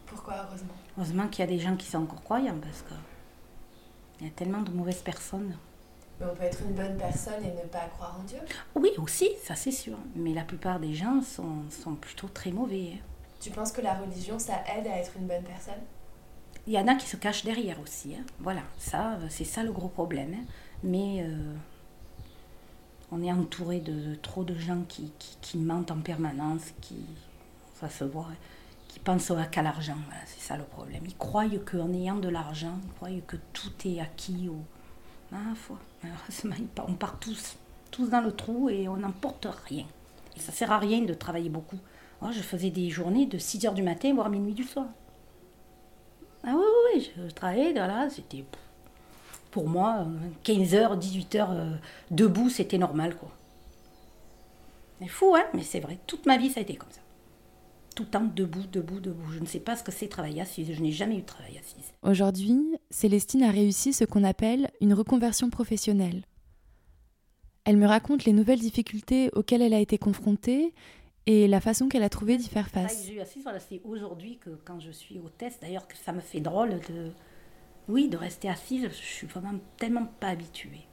Pourquoi, 0.06 0.34
heureusement? 0.46 0.74
Heureusement 0.96 1.28
qu'il 1.28 1.40
y 1.40 1.48
a 1.48 1.50
des 1.50 1.58
gens 1.58 1.76
qui 1.76 1.86
sont 1.86 1.98
encore 1.98 2.22
croyants 2.22 2.58
parce 2.60 2.82
que 2.82 2.94
il 4.20 4.26
y 4.26 4.28
a 4.30 4.32
tellement 4.32 4.62
de 4.62 4.70
mauvaises 4.70 5.02
personnes. 5.02 5.56
Mais 6.18 6.26
on 6.30 6.34
peut 6.34 6.44
être 6.44 6.62
une 6.62 6.74
bonne 6.74 6.96
personne 6.96 7.44
et 7.44 7.52
ne 7.52 7.68
pas 7.68 7.86
croire 7.94 8.16
en 8.18 8.22
Dieu. 8.24 8.38
Oui, 8.74 8.90
aussi, 8.98 9.28
ça 9.42 9.54
c'est 9.54 9.70
sûr. 9.70 9.98
Mais 10.14 10.32
la 10.32 10.44
plupart 10.44 10.80
des 10.80 10.94
gens 10.94 11.20
sont, 11.22 11.62
sont 11.70 11.94
plutôt 11.94 12.28
très 12.28 12.50
mauvais. 12.52 12.94
Tu 13.40 13.50
penses 13.50 13.70
que 13.70 13.82
la 13.82 13.94
religion, 13.94 14.38
ça 14.38 14.62
aide 14.76 14.86
à 14.86 14.96
être 14.98 15.12
une 15.18 15.26
bonne 15.26 15.42
personne? 15.42 15.82
Il 16.66 16.72
y 16.72 16.78
en 16.78 16.88
a 16.88 16.94
qui 16.94 17.06
se 17.06 17.16
cachent 17.16 17.44
derrière 17.44 17.78
aussi. 17.80 18.14
hein. 18.14 18.24
Voilà, 18.40 18.62
ça, 18.78 19.18
c'est 19.28 19.44
ça 19.44 19.62
le 19.62 19.72
gros 19.72 19.88
problème. 19.88 20.34
hein. 20.34 20.44
Mais 20.82 21.22
euh, 21.22 21.54
on 23.12 23.22
est 23.22 23.30
entouré 23.30 23.80
de, 23.80 23.92
de 23.92 24.14
trop 24.14 24.42
de 24.42 24.54
gens 24.54 24.82
qui, 24.88 25.12
qui, 25.18 25.36
qui 25.42 25.58
mentent 25.58 25.90
en 25.90 26.00
permanence, 26.00 26.62
qui, 26.80 27.04
ça 27.78 27.88
se 27.90 28.04
voit, 28.04 28.28
hein, 28.30 28.36
qui 28.88 28.98
pensent 29.00 29.32
qu'à 29.52 29.62
l'argent. 29.62 29.96
Voilà, 30.06 30.22
c'est 30.26 30.40
ça 30.40 30.56
le 30.56 30.64
problème. 30.64 31.02
Ils 31.06 31.16
croient 31.16 31.44
qu'en 31.70 31.92
ayant 31.92 32.16
de 32.16 32.28
l'argent, 32.30 32.78
ils 32.84 32.92
croient 32.94 33.10
que 33.26 33.36
tout 33.52 33.70
est 33.84 34.00
acquis. 34.00 34.48
Ah. 35.32 35.36
Malheureusement, 36.02 36.66
on 36.88 36.94
part 36.94 37.18
tous, 37.18 37.56
tous 37.90 38.08
dans 38.08 38.20
le 38.20 38.32
trou 38.32 38.68
et 38.68 38.88
on 38.88 38.96
n'emporte 38.96 39.46
rien. 39.66 39.84
Et 40.36 40.40
ça 40.40 40.52
sert 40.52 40.70
à 40.70 40.78
rien 40.78 41.02
de 41.02 41.14
travailler 41.14 41.48
beaucoup. 41.48 41.78
Moi, 42.20 42.32
je 42.32 42.40
faisais 42.40 42.70
des 42.70 42.90
journées 42.90 43.26
de 43.26 43.38
6 43.38 43.66
heures 43.66 43.74
du 43.74 43.82
matin, 43.82 44.14
voire 44.14 44.30
minuit 44.30 44.54
du 44.54 44.64
soir. 44.64 44.86
Ah 46.44 46.52
oui, 46.54 46.62
oui, 46.64 46.92
oui, 46.94 47.10
je 47.28 47.34
travaillais, 47.34 47.72
voilà, 47.72 48.08
c'était... 48.10 48.44
Pour 49.50 49.68
moi, 49.68 50.00
euh, 50.00 50.28
15 50.42 50.74
heures, 50.74 50.96
18 50.96 51.34
heures 51.36 51.50
euh, 51.50 51.74
debout, 52.10 52.50
c'était 52.50 52.78
normal, 52.78 53.16
quoi. 53.16 53.30
C'est 55.00 55.08
fou, 55.08 55.34
hein, 55.34 55.44
mais 55.54 55.62
c'est 55.62 55.80
vrai, 55.80 55.98
toute 56.06 56.26
ma 56.26 56.36
vie, 56.36 56.50
ça 56.50 56.60
a 56.60 56.62
été 56.62 56.76
comme 56.76 56.90
ça. 56.90 57.00
Tout 57.96 58.02
le 58.02 58.10
temps, 58.10 58.30
debout, 58.36 58.66
debout, 58.70 59.00
debout. 59.00 59.32
Je 59.32 59.40
ne 59.40 59.46
sais 59.46 59.58
pas 59.58 59.74
ce 59.74 59.82
que 59.82 59.90
c'est 59.90 60.08
travailler 60.08 60.42
assise, 60.42 60.70
je 60.70 60.82
n'ai 60.82 60.92
jamais 60.92 61.16
eu 61.16 61.22
de 61.22 61.26
travail 61.26 61.56
assise. 61.56 61.94
Aujourd'hui, 62.02 62.60
Célestine 62.90 63.42
a 63.42 63.50
réussi 63.50 63.94
ce 63.94 64.04
qu'on 64.04 64.22
appelle 64.22 64.70
une 64.82 64.92
reconversion 64.92 65.48
professionnelle. 65.48 66.22
Elle 67.64 67.78
me 67.78 67.86
raconte 67.86 68.26
les 68.26 68.34
nouvelles 68.34 68.58
difficultés 68.60 69.30
auxquelles 69.32 69.62
elle 69.62 69.72
a 69.72 69.80
été 69.80 69.96
confrontée 69.96 70.74
et 71.24 71.48
la 71.48 71.62
façon 71.62 71.88
qu'elle 71.88 72.02
a 72.02 72.10
trouvé 72.10 72.36
d'y 72.36 72.50
faire 72.50 72.68
face. 72.68 73.00
que 73.00 73.06
j'ai 73.06 73.14
eu 73.14 73.20
assise, 73.20 73.42
voilà, 73.42 73.60
c'est 73.60 73.80
aujourd'hui 73.82 74.36
que 74.36 74.50
quand 74.50 74.78
je 74.78 74.90
suis 74.90 75.18
hôtesse, 75.18 75.58
d'ailleurs 75.62 75.88
que 75.88 75.96
ça 75.96 76.12
me 76.12 76.20
fait 76.20 76.40
drôle 76.40 76.78
de... 76.90 77.12
Oui, 77.88 78.10
de 78.10 78.18
rester 78.18 78.50
assise, 78.50 78.88
je 78.90 78.94
suis 78.94 79.26
vraiment 79.26 79.58
tellement 79.78 80.06
pas 80.20 80.28
habituée. 80.28 80.86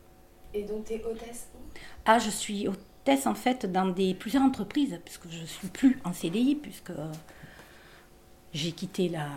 Et 0.53 0.63
donc, 0.63 0.85
t'es 0.85 1.03
hôtesse 1.03 1.49
où? 1.53 1.57
Ah, 2.05 2.17
je 2.17 2.29
suis 2.29 2.69
hôtesse 2.69 2.92
en 3.25 3.35
fait 3.35 3.65
dans 3.65 3.87
des, 3.87 4.13
plusieurs 4.13 4.43
entreprises, 4.43 4.99
puisque 5.03 5.29
je 5.29 5.41
ne 5.41 5.45
suis 5.45 5.67
plus 5.67 5.99
en 6.03 6.13
CDI, 6.13 6.55
puisque 6.55 6.91
euh, 6.91 7.11
j'ai 8.53 8.71
quitté 8.71 9.09
la, 9.09 9.27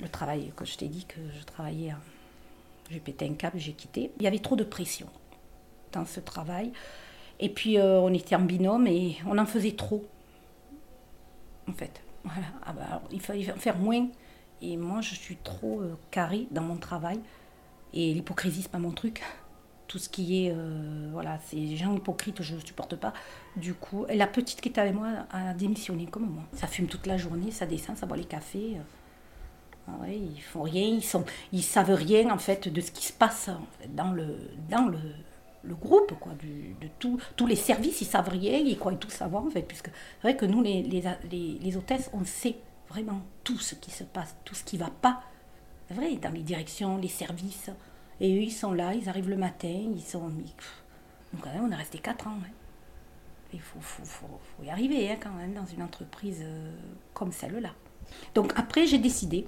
le 0.00 0.08
travail, 0.08 0.52
que 0.56 0.64
je 0.64 0.76
t'ai 0.76 0.88
dit 0.88 1.04
que 1.04 1.20
je 1.38 1.44
travaillais, 1.44 1.92
j'ai 2.90 3.00
pété 3.00 3.26
un 3.26 3.34
câble, 3.34 3.58
j'ai 3.58 3.72
quitté. 3.72 4.12
Il 4.18 4.22
y 4.22 4.26
avait 4.26 4.38
trop 4.38 4.56
de 4.56 4.64
pression 4.64 5.08
dans 5.92 6.06
ce 6.06 6.20
travail. 6.20 6.72
Et 7.40 7.48
puis 7.48 7.78
euh, 7.78 8.00
on 8.00 8.12
était 8.12 8.36
en 8.36 8.40
binôme 8.40 8.86
et 8.86 9.16
on 9.26 9.38
en 9.38 9.46
faisait 9.46 9.72
trop, 9.72 10.04
en 11.68 11.72
fait. 11.72 12.00
Ah 12.64 12.72
bah, 12.72 13.02
il 13.10 13.20
fallait 13.20 13.50
en 13.50 13.56
faire 13.56 13.76
moins. 13.76 14.06
Et 14.60 14.76
moi, 14.76 15.00
je 15.00 15.14
suis 15.14 15.36
trop 15.36 15.80
euh, 15.80 15.98
carrée 16.12 16.46
dans 16.52 16.62
mon 16.62 16.76
travail. 16.76 17.18
Et 17.92 18.14
l'hypocrisie, 18.14 18.62
c'est 18.62 18.70
pas 18.70 18.78
mon 18.78 18.92
truc 18.92 19.22
tout 19.92 19.98
ce 19.98 20.08
qui 20.08 20.46
est 20.46 20.54
euh, 20.56 21.10
voilà 21.12 21.38
les 21.52 21.76
gens 21.76 21.94
hypocrites 21.94 22.40
je 22.40 22.54
ne 22.54 22.60
supporte 22.60 22.96
pas. 22.96 23.12
Du 23.56 23.74
coup 23.74 24.06
la 24.08 24.26
petite 24.26 24.62
qui 24.62 24.70
était 24.70 24.80
avec 24.80 24.94
moi 24.94 25.26
a 25.30 25.52
démissionné 25.52 26.06
comme 26.06 26.30
moi. 26.30 26.44
Ça 26.54 26.66
fume 26.66 26.86
toute 26.86 27.06
la 27.06 27.18
journée 27.18 27.50
ça 27.50 27.66
descend 27.66 27.98
ça 27.98 28.06
boit 28.06 28.16
les 28.16 28.24
cafés. 28.24 28.76
Euh. 28.76 28.82
Ah 29.86 29.90
ouais, 30.00 30.16
ils 30.16 30.40
font 30.40 30.62
rien 30.62 30.86
ils 30.86 31.04
sont 31.04 31.26
ils 31.52 31.62
savent 31.62 31.92
rien 31.92 32.30
en 32.30 32.38
fait 32.38 32.68
de 32.68 32.80
ce 32.80 32.90
qui 32.90 33.04
se 33.04 33.12
passe 33.12 33.50
en 33.50 33.66
fait, 33.78 33.94
dans 33.94 34.12
le 34.12 34.38
dans 34.70 34.86
le, 34.86 34.98
le 35.62 35.74
groupe 35.74 36.14
quoi 36.18 36.32
de 36.42 36.88
tout, 36.98 37.18
tous 37.36 37.46
les 37.46 37.56
services 37.56 38.00
ils 38.00 38.06
savent 38.06 38.30
rien 38.30 38.56
ils 38.56 38.78
croient 38.78 38.94
tout 38.94 39.10
savoir 39.10 39.44
en 39.44 39.50
fait 39.50 39.60
puisque 39.62 39.88
c'est 39.88 40.22
vrai 40.22 40.36
que 40.38 40.46
nous 40.46 40.62
les, 40.62 40.82
les, 40.84 41.02
les, 41.30 41.58
les 41.60 41.76
hôtesses 41.76 42.08
on 42.14 42.24
sait 42.24 42.56
vraiment 42.88 43.20
tout 43.44 43.58
ce 43.58 43.74
qui 43.74 43.90
se 43.90 44.04
passe 44.04 44.36
tout 44.46 44.54
ce 44.54 44.64
qui 44.64 44.78
va 44.78 44.88
pas. 44.88 45.20
C'est 45.88 45.94
vrai 45.94 46.14
dans 46.16 46.30
les 46.30 46.42
directions 46.42 46.96
les 46.96 47.08
services 47.08 47.68
et 48.20 48.36
eux, 48.36 48.42
ils 48.42 48.52
sont 48.52 48.72
là, 48.72 48.94
ils 48.94 49.08
arrivent 49.08 49.28
le 49.30 49.36
matin, 49.36 49.68
ils 49.68 50.02
sont. 50.02 50.28
Donc, 50.28 51.40
quand 51.40 51.52
même, 51.52 51.64
on 51.64 51.70
est 51.70 51.76
resté 51.76 51.98
4 51.98 52.26
ans. 52.26 52.38
hein. 52.42 52.50
Il 53.52 53.60
faut, 53.60 53.80
faut, 53.80 54.04
faut, 54.04 54.26
faut 54.56 54.62
y 54.64 54.70
arriver, 54.70 55.10
hein, 55.10 55.16
quand 55.20 55.32
même, 55.32 55.52
dans 55.52 55.66
une 55.66 55.82
entreprise 55.82 56.40
euh, 56.42 56.72
comme 57.12 57.32
celle-là. 57.32 57.70
Donc, 58.34 58.52
après, 58.56 58.86
j'ai 58.86 58.98
décidé. 58.98 59.46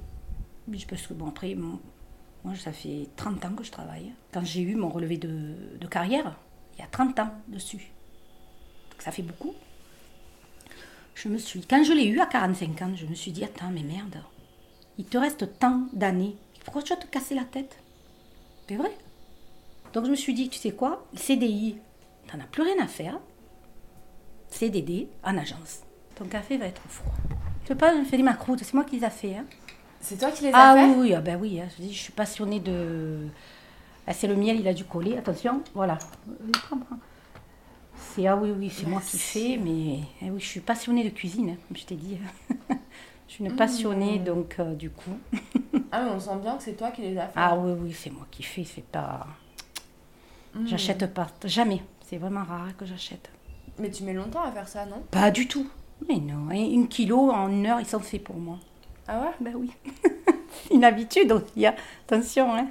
Parce 0.89 1.07
que, 1.07 1.15
bon, 1.15 1.29
après, 1.29 1.55
moi, 1.55 2.55
ça 2.57 2.73
fait 2.73 3.09
30 3.17 3.45
ans 3.45 3.53
que 3.55 3.65
je 3.65 3.71
travaille. 3.71 4.13
Quand 4.33 4.45
j'ai 4.45 4.61
eu 4.63 4.75
mon 4.75 4.89
relevé 4.91 5.17
de, 5.19 5.55
de 5.81 5.87
carrière, 5.87 6.37
il 6.75 6.81
y 6.81 6.85
a 6.85 6.87
30 6.89 7.19
ans 7.21 7.33
dessus. 7.49 7.93
Donc, 8.91 9.03
ça 9.03 9.11
fait 9.13 9.23
beaucoup. 9.23 9.55
Je 11.15 11.29
me 11.29 11.39
suis. 11.39 11.61
Quand 11.65 11.83
je 11.85 11.93
l'ai 11.93 12.07
eu 12.07 12.21
à 12.21 12.27
45 12.27 12.83
ans, 12.83 12.93
je 12.95 13.07
me 13.07 13.15
suis 13.15 13.31
dit 13.33 13.45
Attends, 13.45 13.71
mais 13.71 13.83
merde, 13.83 14.17
il 14.99 15.05
te 15.07 15.17
reste 15.17 15.59
tant 15.59 15.87
d'années. 15.93 16.37
Pourquoi 16.65 16.83
tu 16.83 16.93
vas 16.93 17.01
te 17.01 17.07
casser 17.07 17.35
la 17.35 17.45
tête? 17.45 17.79
C'est 18.69 18.77
vrai. 18.77 18.97
Donc 19.93 20.07
je 20.07 20.11
me 20.11 20.17
suis 20.17 20.35
dit, 20.35 20.49
tu 20.49 20.59
sais 20.59 20.73
quoi, 20.73 21.07
CDI, 21.15 21.77
t'en 22.31 22.41
as 22.41 22.45
plus 22.45 22.63
rien 22.63 22.83
à 22.83 22.87
faire. 22.87 23.19
CDD 24.49 25.09
en 25.23 25.37
agence. 25.37 25.81
Ton 26.17 26.27
café 26.27 26.57
va 26.57 26.67
être 26.67 26.83
froid. 26.89 27.15
Tu 27.65 27.73
veux 27.73 27.79
pas, 27.79 27.93
fais 28.05 28.17
des 28.17 28.23
macros, 28.23 28.57
c'est 28.59 28.75
moi 28.75 28.85
qui 28.85 28.97
les 28.97 29.05
a 29.05 29.11
fait. 29.11 29.37
Hein. 29.37 29.47
C'est 30.01 30.19
toi 30.19 30.31
qui 30.31 30.45
les 30.45 30.53
as 30.53 30.53
Ah 30.55 30.75
fait 30.75 30.85
oui, 30.85 30.95
oui, 30.99 31.15
ah 31.15 31.21
ben 31.21 31.39
oui, 31.41 31.61
hein, 31.61 31.69
je, 31.77 31.83
dis, 31.83 31.93
je 31.93 31.99
suis 31.99 32.13
passionnée 32.13 32.61
de... 32.61 33.27
Ah, 34.07 34.13
c'est 34.13 34.27
le 34.27 34.37
miel, 34.37 34.61
il 34.61 34.69
a 34.69 34.75
dû 34.75 34.85
coller, 34.85 35.17
attention, 35.17 35.63
voilà. 35.75 35.99
C'est, 37.97 38.27
ah 38.27 38.37
oui, 38.37 38.51
oui, 38.57 38.71
c'est 38.71 38.87
moi 38.87 39.01
qui 39.01 39.19
fais, 39.19 39.57
mais 39.57 40.01
eh 40.21 40.31
oui, 40.31 40.41
je 40.41 40.47
suis 40.47 40.61
passionnée 40.61 41.05
de 41.05 41.09
cuisine, 41.09 41.51
hein, 41.51 41.57
comme 41.67 41.77
je 41.77 41.85
t'ai 41.87 41.95
dit. 41.95 42.19
je 43.29 43.35
suis 43.35 43.45
une 43.45 43.57
passionnée, 43.57 44.19
donc 44.19 44.57
euh, 44.59 44.75
du 44.75 44.91
coup... 44.91 45.19
Ah, 45.97 46.03
mais 46.03 46.11
on 46.11 46.19
sent 46.19 46.37
bien 46.43 46.57
que 46.57 46.63
c'est 46.65 46.73
toi 46.73 46.91
qui 46.91 47.03
les 47.03 47.17
as 47.17 47.27
fait. 47.29 47.35
Ah 47.37 47.57
oui, 47.57 47.73
oui, 47.81 47.93
c'est 47.93 48.11
moi 48.11 48.27
qui 48.29 48.43
fais, 48.43 48.65
c'est 48.65 48.85
pas... 48.85 49.29
Mm. 50.53 50.67
J'achète 50.67 51.15
pas, 51.15 51.29
jamais. 51.45 51.83
C'est 52.05 52.17
vraiment 52.17 52.43
rare 52.43 52.77
que 52.77 52.85
j'achète. 52.85 53.31
Mais 53.79 53.91
tu 53.91 54.03
mets 54.03 54.13
longtemps 54.13 54.43
à 54.43 54.51
faire 54.51 54.67
ça, 54.67 54.87
non? 54.87 55.03
Pas 55.13 55.31
du 55.31 55.47
tout. 55.47 55.69
Mais 56.09 56.17
non, 56.17 56.51
et 56.51 56.63
une 56.63 56.89
kilo 56.89 57.31
en 57.31 57.49
une 57.49 57.67
heure, 57.67 57.81
ils 57.81 57.87
sont 57.87 58.01
faits 58.01 58.25
pour 58.25 58.37
moi. 58.37 58.59
Ah 59.07 59.21
ouais? 59.21 59.31
Ben 59.41 59.55
oui. 59.57 59.71
une 60.73 60.85
habitude 60.85 61.31
aussi, 61.33 61.67
hein. 61.67 61.75
attention. 62.07 62.53
Hein. 62.55 62.69